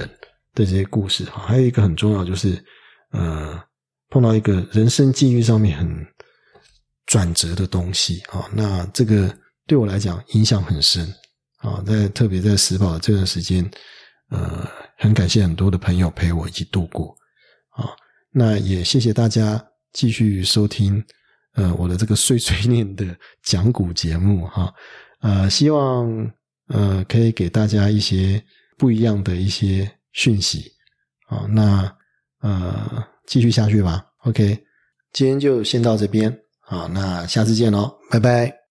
[0.54, 2.62] 的这些故事哈，还有一个很重要就是
[3.12, 3.62] 呃，
[4.10, 6.06] 碰到一个人生际遇上面很。
[7.06, 9.32] 转折的东西啊，那这个
[9.64, 11.06] 对我来讲影响很深
[11.58, 13.64] 啊，在特别在石宝这段时间，
[14.30, 17.16] 呃，很感谢很多的朋友陪我一起度过
[17.76, 17.90] 啊，
[18.32, 21.00] 那也谢谢大家继续收听
[21.54, 24.74] 呃我的这个碎碎念的讲古节目哈，
[25.20, 26.10] 呃，希望
[26.68, 28.42] 呃可以给大家一些
[28.76, 30.72] 不一样的一些讯息
[31.28, 31.90] 啊，那
[32.40, 34.58] 呃继续下去吧，OK，
[35.12, 36.36] 今天就先到这边。
[36.60, 38.65] 好，那下次见喽，拜拜。